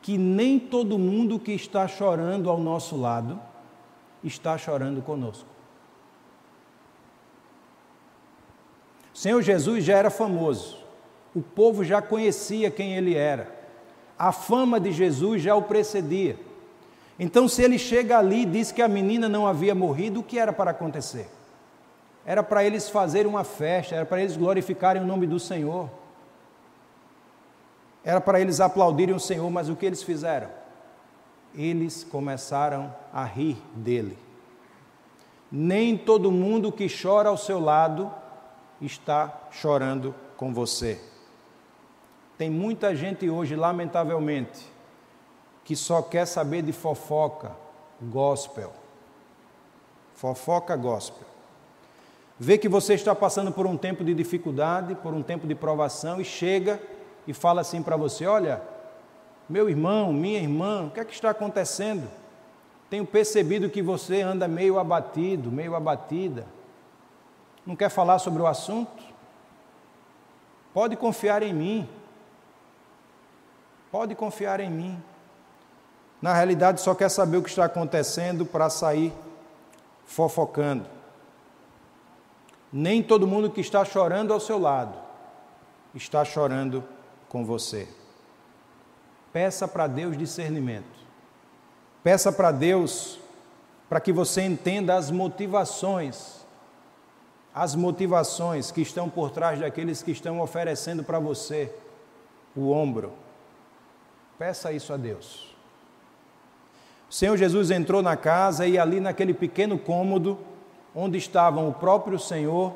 que 0.02 0.18
nem 0.18 0.60
todo 0.60 0.98
mundo 0.98 1.40
que 1.40 1.52
está 1.52 1.88
chorando 1.88 2.50
ao 2.50 2.60
nosso 2.60 2.96
lado 2.96 3.40
está 4.24 4.58
chorando 4.58 5.02
conosco. 5.02 5.48
O 9.14 9.18
Senhor 9.18 9.42
Jesus 9.42 9.84
já 9.84 9.98
era 9.98 10.10
famoso, 10.10 10.78
o 11.36 11.42
povo 11.42 11.84
já 11.84 12.02
conhecia 12.02 12.72
quem 12.72 12.96
ele 12.96 13.16
era, 13.16 13.56
a 14.18 14.32
fama 14.32 14.80
de 14.80 14.92
Jesus 14.92 15.42
já 15.42 15.56
o 15.56 15.62
precedia. 15.62 16.38
Então, 17.18 17.48
se 17.48 17.62
ele 17.62 17.78
chega 17.78 18.18
ali 18.18 18.44
e 18.44 18.46
diz 18.46 18.72
que 18.72 18.82
a 18.82 18.88
menina 18.88 19.28
não 19.28 19.46
havia 19.46 19.76
morrido, 19.76 20.22
o 20.22 20.24
que 20.24 20.40
era 20.40 20.54
para 20.54 20.72
acontecer? 20.72 21.30
Era 22.26 22.42
para 22.42 22.64
eles 22.64 22.90
fazerem 22.90 23.30
uma 23.30 23.44
festa, 23.44 23.96
era 23.96 24.06
para 24.06 24.22
eles 24.22 24.38
glorificarem 24.38 25.02
o 25.02 25.06
nome 25.06 25.28
do 25.28 25.40
Senhor. 25.40 25.90
Era 28.04 28.22
para 28.22 28.40
eles 28.40 28.62
aplaudirem 28.62 29.14
o 29.14 29.20
Senhor, 29.20 29.50
mas 29.50 29.70
o 29.70 29.76
que 29.76 29.86
eles 29.86 30.02
fizeram? 30.02 30.50
Eles 31.56 32.04
começaram 32.04 32.94
a 33.12 33.24
rir 33.24 33.58
dele. 33.76 34.18
Nem 35.52 35.98
todo 35.98 36.32
mundo 36.32 36.72
que 36.72 36.88
chora 36.88 37.30
ao 37.30 37.38
seu 37.38 37.60
lado 37.60 38.14
está 38.82 39.48
chorando 39.52 40.14
com 40.38 40.54
você. 40.54 41.02
Tem 42.40 42.50
muita 42.50 42.96
gente 42.96 43.30
hoje, 43.30 43.54
lamentavelmente, 43.54 44.66
que 45.66 45.76
só 45.76 46.02
quer 46.02 46.26
saber 46.26 46.62
de 46.62 46.72
fofoca, 46.72 47.52
gospel. 48.02 48.72
Fofoca 50.16 50.74
gospel. 50.78 51.28
Vê 52.40 52.58
que 52.58 52.70
você 52.70 52.94
está 52.94 53.14
passando 53.14 53.52
por 53.52 53.68
um 53.68 53.76
tempo 53.76 54.06
de 54.06 54.14
dificuldade, 54.14 54.96
por 54.96 55.14
um 55.14 55.22
tempo 55.22 55.46
de 55.46 55.54
provação 55.54 56.22
e 56.22 56.24
chega 56.24 56.82
e 57.28 57.34
fala 57.34 57.60
assim 57.60 57.84
para 57.84 57.98
você: 57.98 58.26
Olha, 58.26 58.62
meu 59.50 59.70
irmão, 59.70 60.14
minha 60.14 60.40
irmã, 60.40 60.86
o 60.86 60.92
que 60.92 61.02
é 61.02 61.04
que 61.04 61.14
está 61.14 61.32
acontecendo? 61.32 62.10
Tenho 62.90 63.06
percebido 63.06 63.70
que 63.70 63.82
você 63.82 64.22
anda 64.22 64.48
meio 64.48 64.80
abatido, 64.80 65.52
meio 65.52 65.76
abatida. 65.76 66.46
Não 67.66 67.76
quer 67.76 67.90
falar 67.90 68.18
sobre 68.18 68.42
o 68.42 68.48
assunto? 68.48 69.04
Pode 70.74 70.96
confiar 70.96 71.44
em 71.44 71.54
mim. 71.54 71.99
Pode 73.92 74.16
confiar 74.16 74.60
em 74.60 74.70
mim. 74.70 75.04
Na 76.22 76.34
realidade, 76.34 76.82
só 76.82 76.94
quer 76.94 77.10
saber 77.10 77.38
o 77.38 77.44
que 77.44 77.50
está 77.50 77.66
acontecendo 77.66 78.46
para 78.46 78.70
sair 78.70 79.14
fofocando. 80.06 80.86
Nem 82.72 83.02
todo 83.02 83.28
mundo 83.28 83.50
que 83.50 83.62
está 83.62 83.84
chorando 83.84 84.34
ao 84.34 84.40
seu 84.40 84.60
lado 84.60 84.96
está 85.96 86.24
chorando 86.24 86.84
com 87.28 87.46
você. 87.46 87.88
Peça 89.34 89.68
para 89.68 89.88
Deus 89.88 90.18
discernimento. 90.18 91.00
Peça 92.04 92.32
para 92.32 92.52
Deus 92.52 93.20
para 93.88 94.00
que 94.00 94.12
você 94.12 94.42
entenda 94.44 94.96
as 94.96 95.10
motivações, 95.10 96.46
as 97.54 97.74
motivações 97.74 98.72
que 98.72 98.82
estão 98.82 99.10
por 99.10 99.32
trás 99.32 99.60
daqueles 99.60 100.04
que 100.04 100.12
estão 100.12 100.40
oferecendo 100.40 101.04
para 101.04 101.18
você 101.18 101.74
o 102.56 102.72
ombro. 102.72 103.14
Peça 104.40 104.72
isso 104.72 104.94
a 104.94 104.98
Deus. 104.98 105.54
O 107.10 107.14
Senhor 107.14 107.36
Jesus 107.36 107.72
entrou 107.72 108.02
na 108.02 108.16
casa 108.16 108.66
e 108.66 108.80
ali 108.80 109.02
naquele 109.02 109.34
pequeno 109.34 109.78
cômodo, 109.78 110.40
onde 110.96 111.18
estavam 111.18 111.68
o 111.68 111.74
próprio 111.74 112.18
Senhor, 112.18 112.74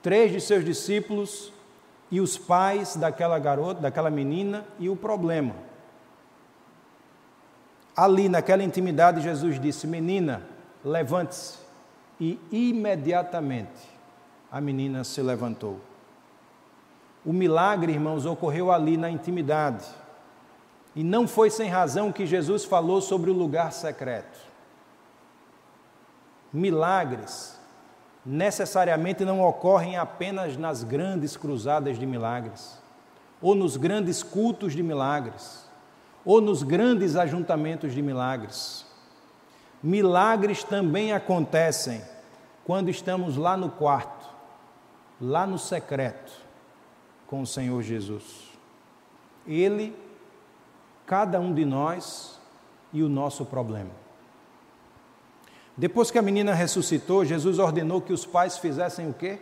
três 0.00 0.30
de 0.30 0.40
seus 0.40 0.64
discípulos 0.64 1.52
e 2.12 2.20
os 2.20 2.38
pais 2.38 2.94
daquela 2.94 3.40
garota, 3.40 3.80
daquela 3.80 4.08
menina 4.08 4.64
e 4.78 4.88
o 4.88 4.94
problema. 4.94 5.56
Ali, 7.96 8.28
naquela 8.28 8.62
intimidade, 8.62 9.20
Jesus 9.20 9.60
disse: 9.60 9.88
Menina, 9.88 10.42
levante-se. 10.84 11.58
E 12.20 12.38
imediatamente 12.52 13.82
a 14.50 14.60
menina 14.60 15.02
se 15.02 15.20
levantou. 15.20 15.80
O 17.26 17.32
milagre, 17.32 17.92
irmãos, 17.92 18.26
ocorreu 18.26 18.70
ali 18.70 18.96
na 18.96 19.10
intimidade. 19.10 20.03
E 20.94 21.02
não 21.02 21.26
foi 21.26 21.50
sem 21.50 21.68
razão 21.68 22.12
que 22.12 22.26
Jesus 22.26 22.64
falou 22.64 23.00
sobre 23.00 23.30
o 23.30 23.34
lugar 23.34 23.72
secreto. 23.72 24.38
Milagres 26.52 27.58
necessariamente 28.24 29.24
não 29.24 29.42
ocorrem 29.42 29.96
apenas 29.96 30.56
nas 30.56 30.82
grandes 30.82 31.36
cruzadas 31.36 31.98
de 31.98 32.06
milagres, 32.06 32.78
ou 33.42 33.54
nos 33.54 33.76
grandes 33.76 34.22
cultos 34.22 34.72
de 34.72 34.82
milagres, 34.82 35.68
ou 36.24 36.40
nos 36.40 36.62
grandes 36.62 37.16
ajuntamentos 37.16 37.92
de 37.92 38.00
milagres. 38.00 38.86
Milagres 39.82 40.64
também 40.64 41.12
acontecem 41.12 42.02
quando 42.64 42.88
estamos 42.88 43.36
lá 43.36 43.56
no 43.56 43.70
quarto, 43.70 44.26
lá 45.20 45.46
no 45.46 45.58
secreto, 45.58 46.32
com 47.26 47.42
o 47.42 47.46
Senhor 47.46 47.82
Jesus. 47.82 48.48
Ele, 49.46 49.94
cada 51.06 51.40
um 51.40 51.52
de 51.52 51.64
nós 51.64 52.38
e 52.92 53.02
o 53.02 53.08
nosso 53.08 53.44
problema. 53.44 53.90
Depois 55.76 56.10
que 56.10 56.18
a 56.18 56.22
menina 56.22 56.54
ressuscitou, 56.54 57.24
Jesus 57.24 57.58
ordenou 57.58 58.00
que 58.00 58.12
os 58.12 58.24
pais 58.24 58.58
fizessem 58.58 59.08
o 59.08 59.12
quê? 59.12 59.40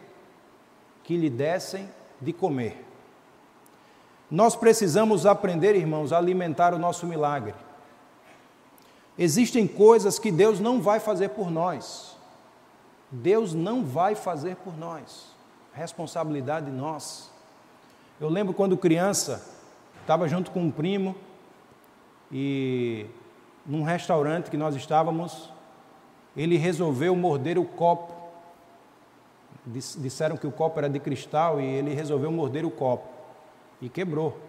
Que 1.04 1.16
lhe 1.16 1.28
dessem 1.28 1.88
de 2.20 2.32
comer. 2.32 2.84
Nós 4.30 4.56
precisamos 4.56 5.26
aprender, 5.26 5.76
irmãos, 5.76 6.10
a 6.10 6.16
alimentar 6.16 6.72
o 6.72 6.78
nosso 6.78 7.06
milagre. 7.06 7.54
Existem 9.18 9.66
coisas 9.66 10.18
que 10.18 10.32
Deus 10.32 10.58
não 10.58 10.80
vai 10.80 10.98
fazer 10.98 11.28
por 11.30 11.50
nós. 11.50 12.16
Deus 13.10 13.52
não 13.52 13.84
vai 13.84 14.14
fazer 14.14 14.56
por 14.56 14.74
nós. 14.78 15.26
Responsabilidade 15.74 16.70
nossa. 16.70 17.30
Eu 18.18 18.30
lembro 18.30 18.54
quando 18.54 18.74
criança, 18.74 19.46
estava 20.00 20.26
junto 20.26 20.50
com 20.50 20.62
um 20.62 20.70
primo 20.70 21.14
e 22.32 23.06
num 23.66 23.82
restaurante 23.82 24.50
que 24.50 24.56
nós 24.56 24.74
estávamos, 24.74 25.50
ele 26.36 26.56
resolveu 26.56 27.14
morder 27.14 27.58
o 27.58 27.64
copo. 27.64 28.12
Disseram 29.64 30.36
que 30.36 30.46
o 30.46 30.50
copo 30.50 30.78
era 30.78 30.88
de 30.88 30.98
cristal 30.98 31.60
e 31.60 31.64
ele 31.64 31.94
resolveu 31.94 32.32
morder 32.32 32.64
o 32.64 32.70
copo 32.70 33.06
e 33.80 33.88
quebrou. 33.88 34.40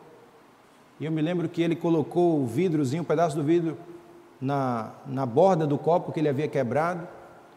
E 0.99 1.05
eu 1.05 1.11
me 1.11 1.21
lembro 1.21 1.49
que 1.49 1.61
ele 1.61 1.75
colocou 1.75 2.41
o 2.41 2.47
vidrozinho, 2.47 3.03
um 3.03 3.05
pedaço 3.05 3.35
do 3.35 3.43
vidro, 3.43 3.77
na, 4.39 4.91
na 5.05 5.25
borda 5.25 5.67
do 5.67 5.77
copo 5.77 6.11
que 6.11 6.19
ele 6.19 6.29
havia 6.29 6.47
quebrado 6.47 7.07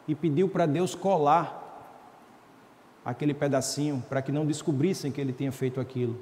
e 0.07 0.15
pediu 0.15 0.49
para 0.49 0.67
Deus 0.67 0.95
colar 0.95 1.63
aquele 3.05 3.33
pedacinho 3.33 4.03
para 4.09 4.21
que 4.21 4.33
não 4.33 4.45
descobrissem 4.45 5.13
que 5.13 5.21
ele 5.21 5.33
tinha 5.33 5.53
feito 5.53 5.81
aquilo. 5.81 6.19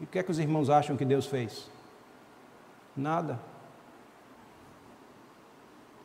E 0.00 0.04
o 0.04 0.06
que 0.06 0.18
é 0.18 0.22
que 0.22 0.30
os 0.30 0.38
irmãos 0.38 0.70
acham 0.70 0.96
que 0.96 1.04
Deus 1.04 1.26
fez? 1.26 1.70
Nada. 2.96 3.40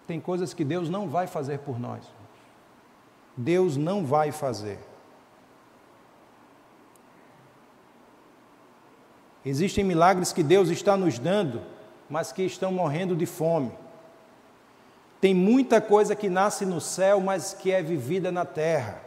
Tem 0.08 0.19
coisas 0.19 0.54
que 0.54 0.63
Deus 0.63 0.89
não 0.89 1.08
vai 1.08 1.28
fazer 1.28 1.60
por 1.60 1.80
nós. 1.80 2.04
Deus 3.38 3.78
não 3.78 4.06
vai 4.06 4.32
fazer. 4.32 4.80
Existem 9.45 9.84
milagres 9.84 10.34
que 10.34 10.43
Deus 10.43 10.69
está 10.69 10.97
nos 10.97 11.17
dando, 11.17 11.62
mas 12.10 12.32
que 12.32 12.43
estão 12.43 12.71
morrendo 12.71 13.15
de 13.15 13.25
fome. 13.25 13.71
Tem 15.21 15.34
muita 15.34 15.80
coisa 15.80 16.15
que 16.15 16.30
nasce 16.30 16.65
no 16.65 16.82
céu, 16.82 17.19
mas 17.19 17.54
que 17.54 17.71
é 17.71 17.82
vivida 17.82 18.32
na 18.32 18.45
terra. 18.45 19.02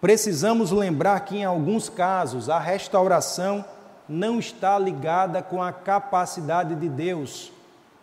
Precisamos 0.00 0.70
lembrar 0.70 1.20
que, 1.20 1.38
em 1.38 1.44
alguns 1.44 1.88
casos, 1.88 2.48
a 2.48 2.58
restauração 2.58 3.64
não 4.08 4.38
está 4.38 4.78
ligada 4.78 5.42
com 5.42 5.62
a 5.62 5.72
capacidade 5.72 6.74
de 6.74 6.88
Deus 6.88 7.52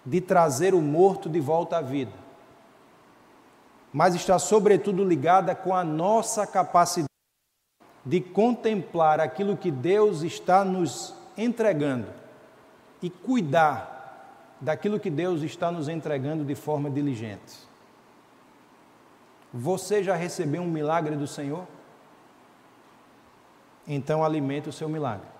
de 0.05 0.19
trazer 0.19 0.73
o 0.73 0.81
morto 0.81 1.29
de 1.29 1.39
volta 1.39 1.77
à 1.77 1.81
vida, 1.81 2.11
mas 3.91 4.15
está, 4.15 4.37
sobretudo, 4.37 5.03
ligada 5.05 5.55
com 5.55 5.73
a 5.73 5.83
nossa 5.83 6.45
capacidade 6.45 7.07
de 8.05 8.19
contemplar 8.19 9.19
aquilo 9.19 9.55
que 9.55 9.71
Deus 9.71 10.23
está 10.23 10.65
nos 10.65 11.15
entregando 11.37 12.07
e 13.01 13.09
cuidar 13.09 13.93
daquilo 14.59 14.99
que 14.99 15.09
Deus 15.09 15.41
está 15.41 15.71
nos 15.71 15.87
entregando 15.87 16.43
de 16.43 16.55
forma 16.55 16.89
diligente. 16.89 17.59
Você 19.53 20.03
já 20.03 20.15
recebeu 20.15 20.63
um 20.63 20.67
milagre 20.67 21.15
do 21.15 21.27
Senhor? 21.27 21.67
Então 23.87 24.23
alimente 24.23 24.69
o 24.69 24.73
seu 24.73 24.89
milagre. 24.89 25.32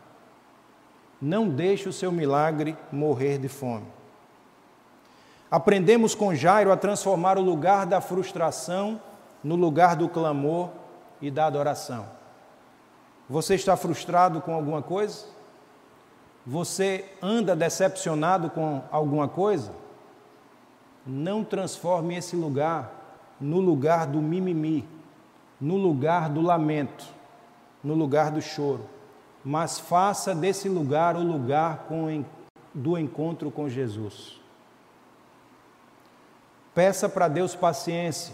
Não 1.23 1.47
deixe 1.47 1.88
o 1.88 1.93
seu 1.93 2.12
milagre 2.12 2.75
morrer 2.91 3.38
de 3.38 3.47
fome. 3.47 3.88
Aprendemos 5.49 6.13
com 6.13 6.36
Jairo 6.36 6.69
a 6.69 6.75
transformar 6.75 7.38
o 7.38 7.41
lugar 7.41 7.86
da 7.86 8.01
frustração 8.01 9.01
no 9.41 9.55
lugar 9.55 9.95
do 9.95 10.09
clamor 10.09 10.69
e 11.21 11.31
da 11.31 11.45
adoração. 11.45 12.05
Você 13.29 13.55
está 13.55 13.77
frustrado 13.77 14.41
com 14.41 14.53
alguma 14.53 14.81
coisa? 14.81 15.25
Você 16.45 17.05
anda 17.21 17.55
decepcionado 17.55 18.49
com 18.49 18.81
alguma 18.91 19.29
coisa? 19.29 19.71
Não 21.07 21.41
transforme 21.41 22.17
esse 22.17 22.36
lugar 22.36 22.91
no 23.39 23.62
lugar 23.62 24.07
do 24.07 24.21
mimimi, 24.21 24.86
no 25.59 25.77
lugar 25.77 26.27
do 26.27 26.41
lamento, 26.41 27.05
no 27.81 27.93
lugar 27.93 28.29
do 28.29 28.41
choro, 28.41 28.89
mas 29.43 29.79
faça 29.79 30.34
desse 30.34 30.69
lugar 30.69 31.15
o 31.15 31.23
lugar 31.23 31.86
com, 31.88 32.23
do 32.73 32.97
encontro 32.97 33.51
com 33.51 33.67
Jesus. 33.67 34.39
Peça 36.73 37.10
para 37.10 37.27
Deus 37.27 37.56
paciência. 37.56 38.34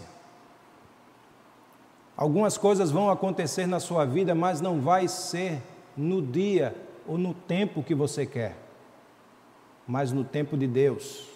Algumas 2.16 2.56
coisas 2.56 2.90
vão 2.90 3.10
acontecer 3.10 3.66
na 3.66 3.80
sua 3.80 4.04
vida, 4.04 4.34
mas 4.34 4.60
não 4.60 4.80
vai 4.80 5.08
ser 5.08 5.62
no 5.96 6.22
dia 6.22 6.74
ou 7.06 7.18
no 7.18 7.34
tempo 7.34 7.82
que 7.82 7.94
você 7.94 8.24
quer, 8.24 8.56
mas 9.86 10.12
no 10.12 10.22
tempo 10.22 10.56
de 10.56 10.66
Deus. 10.66 11.28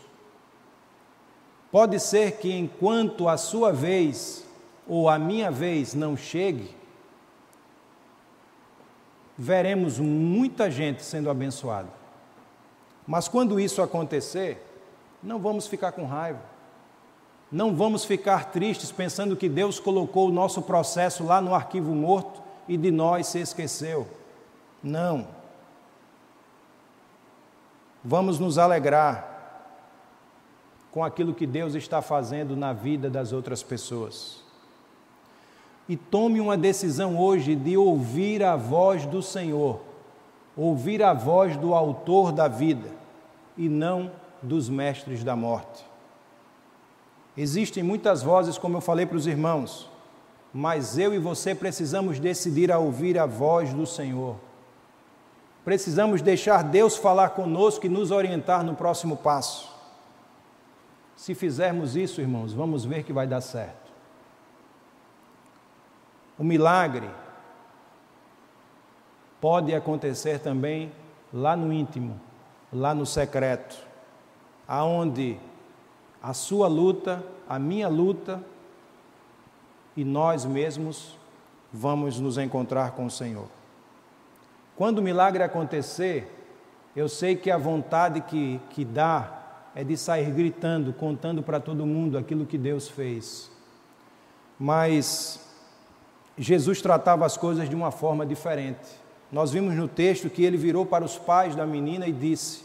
Pode 1.73 1.99
ser 1.99 2.33
que 2.33 2.53
enquanto 2.53 3.29
a 3.29 3.37
sua 3.37 3.73
vez 3.73 4.47
ou 4.87 5.09
a 5.09 5.19
minha 5.19 5.51
vez 5.51 5.95
não 5.95 6.17
chegue, 6.17 6.71
veremos 9.37 9.99
muita 9.99 10.71
gente 10.71 11.03
sendo 11.03 11.31
abençoada. 11.31 11.89
Mas 13.07 13.29
quando 13.29 13.61
isso 13.61 13.83
acontecer, 13.83 14.65
não 15.23 15.39
vamos 15.39 15.67
ficar 15.67 15.93
com 15.93 16.07
raiva. 16.07 16.41
Não 17.51 17.75
vamos 17.75 18.05
ficar 18.05 18.51
tristes 18.51 18.91
pensando 18.91 19.37
que 19.37 19.49
Deus 19.49 19.79
colocou 19.79 20.29
o 20.29 20.33
nosso 20.33 20.63
processo 20.63 21.25
lá 21.25 21.41
no 21.41 21.55
arquivo 21.55 21.95
morto 21.95 22.43
e 22.67 22.77
de 22.77 22.91
nós 22.91 23.27
se 23.27 23.39
esqueceu. 23.39 24.09
Não. 24.83 25.27
Vamos 28.03 28.39
nos 28.39 28.59
alegrar 28.59 29.33
com 30.91 31.03
aquilo 31.03 31.35
que 31.35 31.47
Deus 31.47 31.75
está 31.75 32.01
fazendo 32.01 32.55
na 32.55 32.73
vida 32.73 33.11
das 33.11 33.33
outras 33.33 33.63
pessoas. 33.63 34.44
E 35.89 35.97
tome 35.97 36.41
uma 36.41 36.57
decisão 36.57 37.19
hoje 37.19 37.55
de 37.55 37.77
ouvir 37.77 38.43
a 38.43 38.57
voz 38.57 39.05
do 39.05 39.23
Senhor, 39.23 39.81
ouvir 40.57 41.03
a 41.03 41.13
voz 41.13 41.57
do 41.57 41.75
Autor 41.75 42.33
da 42.33 42.49
vida 42.49 42.89
e 43.57 43.69
não 43.69 44.11
dos 44.43 44.69
mestres 44.69 45.23
da 45.23 45.37
morte. 45.37 45.85
Existem 47.37 47.83
muitas 47.83 48.23
vozes, 48.23 48.57
como 48.57 48.77
eu 48.77 48.81
falei 48.81 49.05
para 49.05 49.17
os 49.17 49.27
irmãos, 49.27 49.91
mas 50.53 50.97
eu 50.97 51.13
e 51.13 51.19
você 51.19 51.55
precisamos 51.55 52.21
decidir 52.21 52.71
a 52.71 52.79
ouvir 52.79 53.19
a 53.19 53.27
voz 53.27 53.75
do 53.75 53.87
Senhor. 53.87 54.37
Precisamos 55.65 56.23
deixar 56.23 56.63
Deus 56.63 56.97
falar 56.97 57.31
conosco 57.31 57.87
e 57.87 57.89
nos 57.89 58.11
orientar 58.11 58.63
no 58.63 58.75
próximo 58.75 59.17
passo. 59.17 59.75
Se 61.17 61.35
fizermos 61.35 61.97
isso, 61.97 62.21
irmãos, 62.21 62.53
vamos 62.53 62.85
ver 62.85 63.03
que 63.03 63.13
vai 63.13 63.27
dar 63.27 63.41
certo. 63.41 63.84
O 66.39 66.45
milagre 66.45 67.09
pode 69.41 69.75
acontecer 69.75 70.41
também 70.41 70.91
lá 71.33 71.57
no 71.57 71.73
íntimo, 71.73 72.21
lá 72.73 72.95
no 72.95 73.07
secreto, 73.07 73.77
aonde 74.67 75.39
a 76.23 76.33
sua 76.33 76.67
luta, 76.67 77.23
a 77.49 77.59
minha 77.59 77.89
luta, 77.89 78.43
e 79.97 80.05
nós 80.05 80.45
mesmos 80.45 81.17
vamos 81.73 82.19
nos 82.19 82.39
encontrar 82.39 82.93
com 82.93 83.07
o 83.07 83.11
Senhor. 83.11 83.47
Quando 84.77 84.99
o 84.99 85.03
milagre 85.03 85.43
acontecer, 85.43 86.31
eu 86.97 87.09
sei 87.09 87.37
que 87.37 87.51
a 87.51 87.59
vontade 87.59 88.21
que, 88.23 88.61
que 88.71 88.85
dá 88.85 89.43
é 89.75 89.85
de 89.85 89.97
sair 89.97 90.31
gritando, 90.31 90.93
contando 90.93 91.43
para 91.43 91.61
todo 91.61 91.85
mundo 91.85 92.17
aquilo 92.17 92.47
que 92.47 92.57
Deus 92.57 92.89
fez. 92.89 93.51
Mas 94.59 95.45
Jesus 96.37 96.83
tratava 96.83 97.25
as 97.25 97.37
coisas 97.37 97.69
de 97.69 97.77
uma 97.77 97.91
forma 97.91 98.27
diferente. 98.27 99.03
nós 99.31 99.51
vimos 99.51 99.75
no 99.75 99.89
texto 99.89 100.31
que 100.31 100.45
ele 100.45 100.57
virou 100.57 100.85
para 100.85 101.05
os 101.05 101.17
pais 101.17 101.55
da 101.55 101.67
menina 101.67 102.07
e 102.07 102.13
disse: 102.13 102.65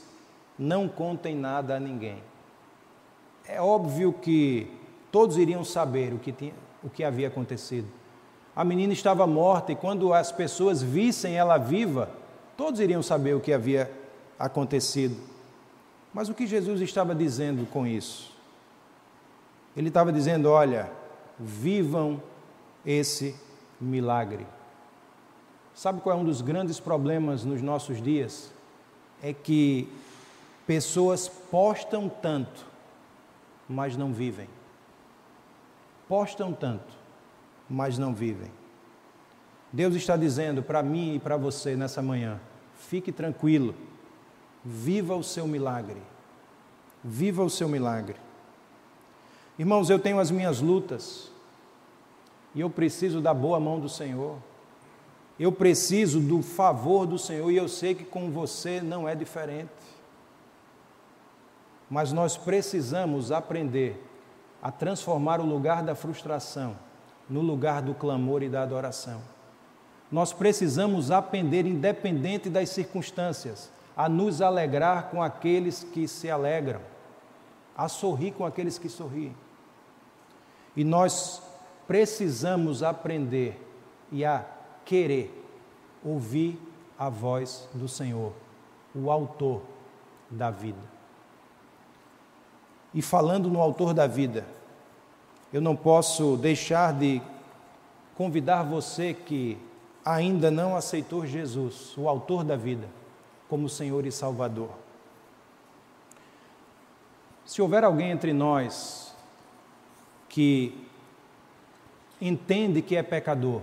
Não 0.57 0.87
contem 0.87 1.35
nada 1.35 1.75
a 1.75 1.79
ninguém. 1.79 2.21
É 3.47 3.61
óbvio 3.61 4.13
que 4.13 4.71
todos 5.11 5.37
iriam 5.37 5.63
saber 5.63 6.13
o 6.13 6.19
que, 6.19 6.31
tinha, 6.31 6.53
o 6.83 6.89
que 6.89 7.03
havia 7.03 7.27
acontecido. 7.27 7.87
A 8.55 8.63
menina 8.63 8.93
estava 8.93 9.25
morta 9.25 9.71
e 9.71 9.75
quando 9.75 10.13
as 10.13 10.31
pessoas 10.31 10.83
vissem 10.83 11.35
ela 11.35 11.57
viva, 11.57 12.09
todos 12.57 12.79
iriam 12.79 13.01
saber 13.01 13.35
o 13.35 13.39
que 13.39 13.53
havia 13.53 13.91
acontecido. 14.37 15.15
Mas 16.13 16.29
o 16.29 16.33
que 16.33 16.45
Jesus 16.45 16.81
estava 16.81 17.15
dizendo 17.15 17.67
com 17.67 17.85
isso? 17.85 18.35
Ele 19.77 19.87
estava 19.87 20.11
dizendo: 20.11 20.49
olha, 20.49 20.91
vivam 21.39 22.21
esse 22.85 23.35
milagre. 23.79 24.45
Sabe 25.73 26.01
qual 26.01 26.17
é 26.17 26.19
um 26.19 26.25
dos 26.25 26.41
grandes 26.41 26.79
problemas 26.79 27.43
nos 27.43 27.61
nossos 27.61 28.01
dias? 28.01 28.51
É 29.21 29.33
que 29.33 29.87
pessoas 30.67 31.27
postam 31.27 32.09
tanto, 32.09 32.65
mas 33.67 33.95
não 33.95 34.11
vivem. 34.11 34.49
Postam 36.07 36.51
tanto, 36.53 36.97
mas 37.69 37.97
não 37.97 38.13
vivem. 38.13 38.51
Deus 39.71 39.93
está 39.95 40.17
dizendo 40.17 40.63
para 40.63 40.81
mim 40.81 41.15
e 41.15 41.19
para 41.19 41.37
você 41.37 41.75
nessa 41.75 42.01
manhã: 42.01 42.39
fique 42.75 43.11
tranquilo, 43.11 43.75
viva 44.63 45.15
o 45.15 45.23
seu 45.23 45.47
milagre. 45.47 46.01
Viva 47.03 47.43
o 47.43 47.49
seu 47.49 47.69
milagre. 47.69 48.17
Irmãos, 49.57 49.89
eu 49.89 49.99
tenho 49.99 50.19
as 50.19 50.29
minhas 50.31 50.59
lutas 50.59 51.31
e 52.53 52.61
eu 52.61 52.69
preciso 52.69 53.21
da 53.21 53.33
boa 53.33 53.59
mão 53.59 53.79
do 53.79 53.89
Senhor. 53.89 54.37
Eu 55.39 55.51
preciso 55.51 56.19
do 56.19 56.41
favor 56.41 57.05
do 57.05 57.17
Senhor 57.17 57.49
e 57.51 57.57
eu 57.57 57.67
sei 57.67 57.95
que 57.95 58.03
com 58.03 58.29
você 58.29 58.81
não 58.81 59.07
é 59.07 59.15
diferente. 59.15 59.69
Mas 61.89 62.11
nós 62.11 62.35
precisamos 62.35 63.31
aprender 63.31 64.03
a 64.61 64.71
transformar 64.71 65.39
o 65.39 65.45
lugar 65.45 65.81
da 65.81 65.95
frustração 65.95 66.75
no 67.29 67.41
lugar 67.41 67.81
do 67.81 67.93
clamor 67.93 68.43
e 68.43 68.49
da 68.49 68.63
adoração. 68.63 69.21
Nós 70.11 70.33
precisamos 70.33 71.11
aprender, 71.11 71.65
independente 71.65 72.49
das 72.49 72.69
circunstâncias, 72.69 73.71
a 73.95 74.09
nos 74.09 74.41
alegrar 74.41 75.09
com 75.09 75.21
aqueles 75.21 75.83
que 75.83 76.07
se 76.07 76.29
alegram, 76.29 76.81
a 77.77 77.87
sorrir 77.87 78.31
com 78.31 78.45
aqueles 78.45 78.77
que 78.77 78.89
sorriem. 78.89 79.35
E 80.75 80.83
nós 80.83 81.41
precisamos 81.89 82.83
aprender 82.83 83.59
e 84.11 84.23
a 84.23 84.45
querer 84.85 85.33
ouvir 86.05 86.61
a 86.99 87.09
voz 87.09 87.67
do 87.73 87.87
Senhor, 87.87 88.31
o 88.93 89.09
Autor 89.09 89.63
da 90.29 90.51
vida. 90.51 90.77
E 92.93 93.01
falando 93.01 93.49
no 93.49 93.59
Autor 93.59 93.95
da 93.95 94.05
vida, 94.05 94.45
eu 95.51 95.59
não 95.59 95.75
posso 95.75 96.37
deixar 96.37 96.93
de 96.93 97.19
convidar 98.15 98.61
você 98.61 99.11
que 99.11 99.57
ainda 100.05 100.51
não 100.51 100.75
aceitou 100.75 101.25
Jesus, 101.25 101.97
o 101.97 102.07
Autor 102.07 102.43
da 102.43 102.55
vida, 102.55 102.87
como 103.49 103.67
Senhor 103.67 104.05
e 104.05 104.11
Salvador. 104.11 104.69
Se 107.47 107.63
houver 107.63 107.83
alguém 107.83 108.11
entre 108.11 108.31
nós 108.31 109.17
que 110.29 110.87
entende 112.21 112.81
que 112.81 112.95
é 112.95 113.03
pecador, 113.03 113.61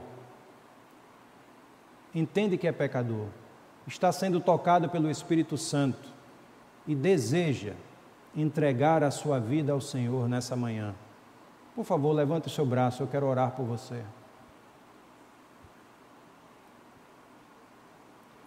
entende 2.14 2.56
que 2.56 2.66
é 2.66 2.72
pecador, 2.72 3.26
está 3.86 4.10
sendo 4.10 4.40
tocado 4.40 4.88
pelo 4.88 5.10
Espírito 5.10 5.56
Santo 5.56 6.08
e 6.86 6.94
deseja 6.94 7.74
entregar 8.34 9.02
a 9.02 9.10
sua 9.10 9.38
vida 9.38 9.72
ao 9.72 9.80
Senhor 9.80 10.28
nessa 10.28 10.54
manhã, 10.54 10.94
por 11.76 11.84
favor, 11.84 12.12
levante 12.12 12.48
o 12.48 12.50
seu 12.50 12.64
braço, 12.64 13.02
eu 13.02 13.06
quero 13.06 13.26
orar 13.26 13.50
por 13.50 13.66
você. 13.66 14.02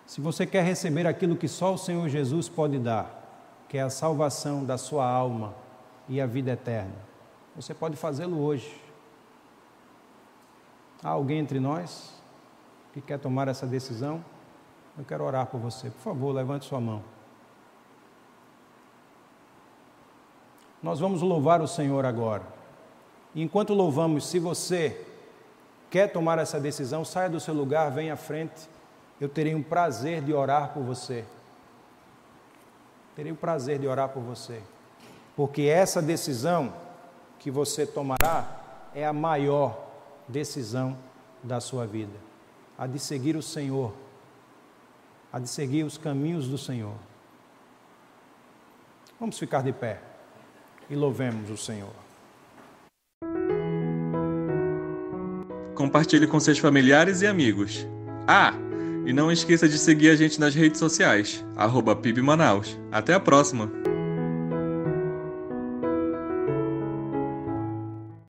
Se 0.08 0.20
você 0.20 0.48
quer 0.48 0.64
receber 0.64 1.06
aquilo 1.06 1.38
que 1.38 1.48
só 1.48 1.76
o 1.76 1.78
Senhor 1.78 2.10
Jesus 2.10 2.50
pode 2.50 2.80
dar, 2.80 3.64
que 3.70 3.78
é 3.78 3.82
a 3.84 3.90
salvação 3.92 4.66
da 4.66 4.76
sua 4.76 5.08
alma 5.08 5.54
e 6.08 6.20
a 6.20 6.26
vida 6.26 6.50
eterna, 6.50 6.96
você 7.56 7.76
pode 7.76 7.96
fazê-lo 7.96 8.42
hoje. 8.42 8.89
Há 11.04 11.10
alguém 11.10 11.40
entre 11.40 11.60
nós? 11.60 12.20
que 12.94 13.02
quer 13.02 13.20
tomar 13.20 13.48
essa 13.48 13.66
decisão, 13.66 14.24
eu 14.98 15.06
quero 15.06 15.24
orar 15.24 15.46
por 15.46 15.60
você. 15.60 15.90
Por 15.90 16.02
favor, 16.02 16.34
levante 16.34 16.66
sua 16.66 16.80
mão. 16.80 17.04
Nós 20.82 21.00
vamos 21.00 21.22
louvar 21.22 21.62
o 21.62 21.68
Senhor 21.68 22.06
agora. 22.06 22.44
E 23.36 23.42
enquanto 23.42 23.74
louvamos, 23.74 24.26
se 24.26 24.40
você 24.40 25.06
quer 25.90 26.12
tomar 26.12 26.40
essa 26.40 26.60
decisão, 26.60 27.06
saia 27.06 27.30
do 27.30 27.40
seu 27.40 27.54
lugar, 27.54 27.92
venha 27.92 28.14
à 28.14 28.18
frente. 28.18 28.70
Eu 29.20 29.30
terei 29.30 29.54
um 29.54 29.64
prazer 29.64 30.22
de 30.22 30.34
orar 30.34 30.74
por 30.74 30.84
você. 30.84 31.26
Terei 33.16 33.32
o 33.32 33.36
prazer 33.36 33.80
de 33.80 33.88
orar 33.88 34.10
por 34.10 34.24
você. 34.24 34.62
Porque 35.36 35.64
essa 35.64 36.02
decisão 36.02 36.74
que 37.38 37.52
você 37.52 37.86
tomará 37.86 38.90
é 38.96 39.06
a 39.06 39.14
maior 39.14 39.89
decisão 40.30 40.98
da 41.44 41.60
sua 41.60 41.86
vida 41.86 42.30
a 42.80 42.88
de 42.88 42.98
seguir 42.98 43.36
o 43.36 43.42
Senhor, 43.42 43.94
a 45.34 45.38
de 45.38 45.50
seguir 45.50 45.84
os 45.84 45.98
caminhos 45.98 46.48
do 46.48 46.58
Senhor. 46.58 46.96
Vamos 49.20 49.38
ficar 49.38 49.62
de 49.62 49.74
pé 49.74 50.02
e 50.90 50.96
louvemos 50.96 51.50
o 51.50 51.58
Senhor. 51.58 51.92
Compartilhe 55.76 56.26
com 56.26 56.40
seus 56.40 56.58
familiares 56.58 57.22
e 57.22 57.28
amigos. 57.28 57.86
Ah, 58.26 58.54
e 59.06 59.12
não 59.12 59.30
esqueça 59.30 59.68
de 59.68 59.78
seguir 59.78 60.12
a 60.12 60.16
gente 60.16 60.40
nas 60.40 60.56
redes 60.56 60.80
sociais, 60.80 61.44
arroba 61.58 61.98
PIB 61.98 62.22
Manaus. 62.22 62.80
Até 62.94 63.14
a 63.14 63.20
próxima! 63.20 63.89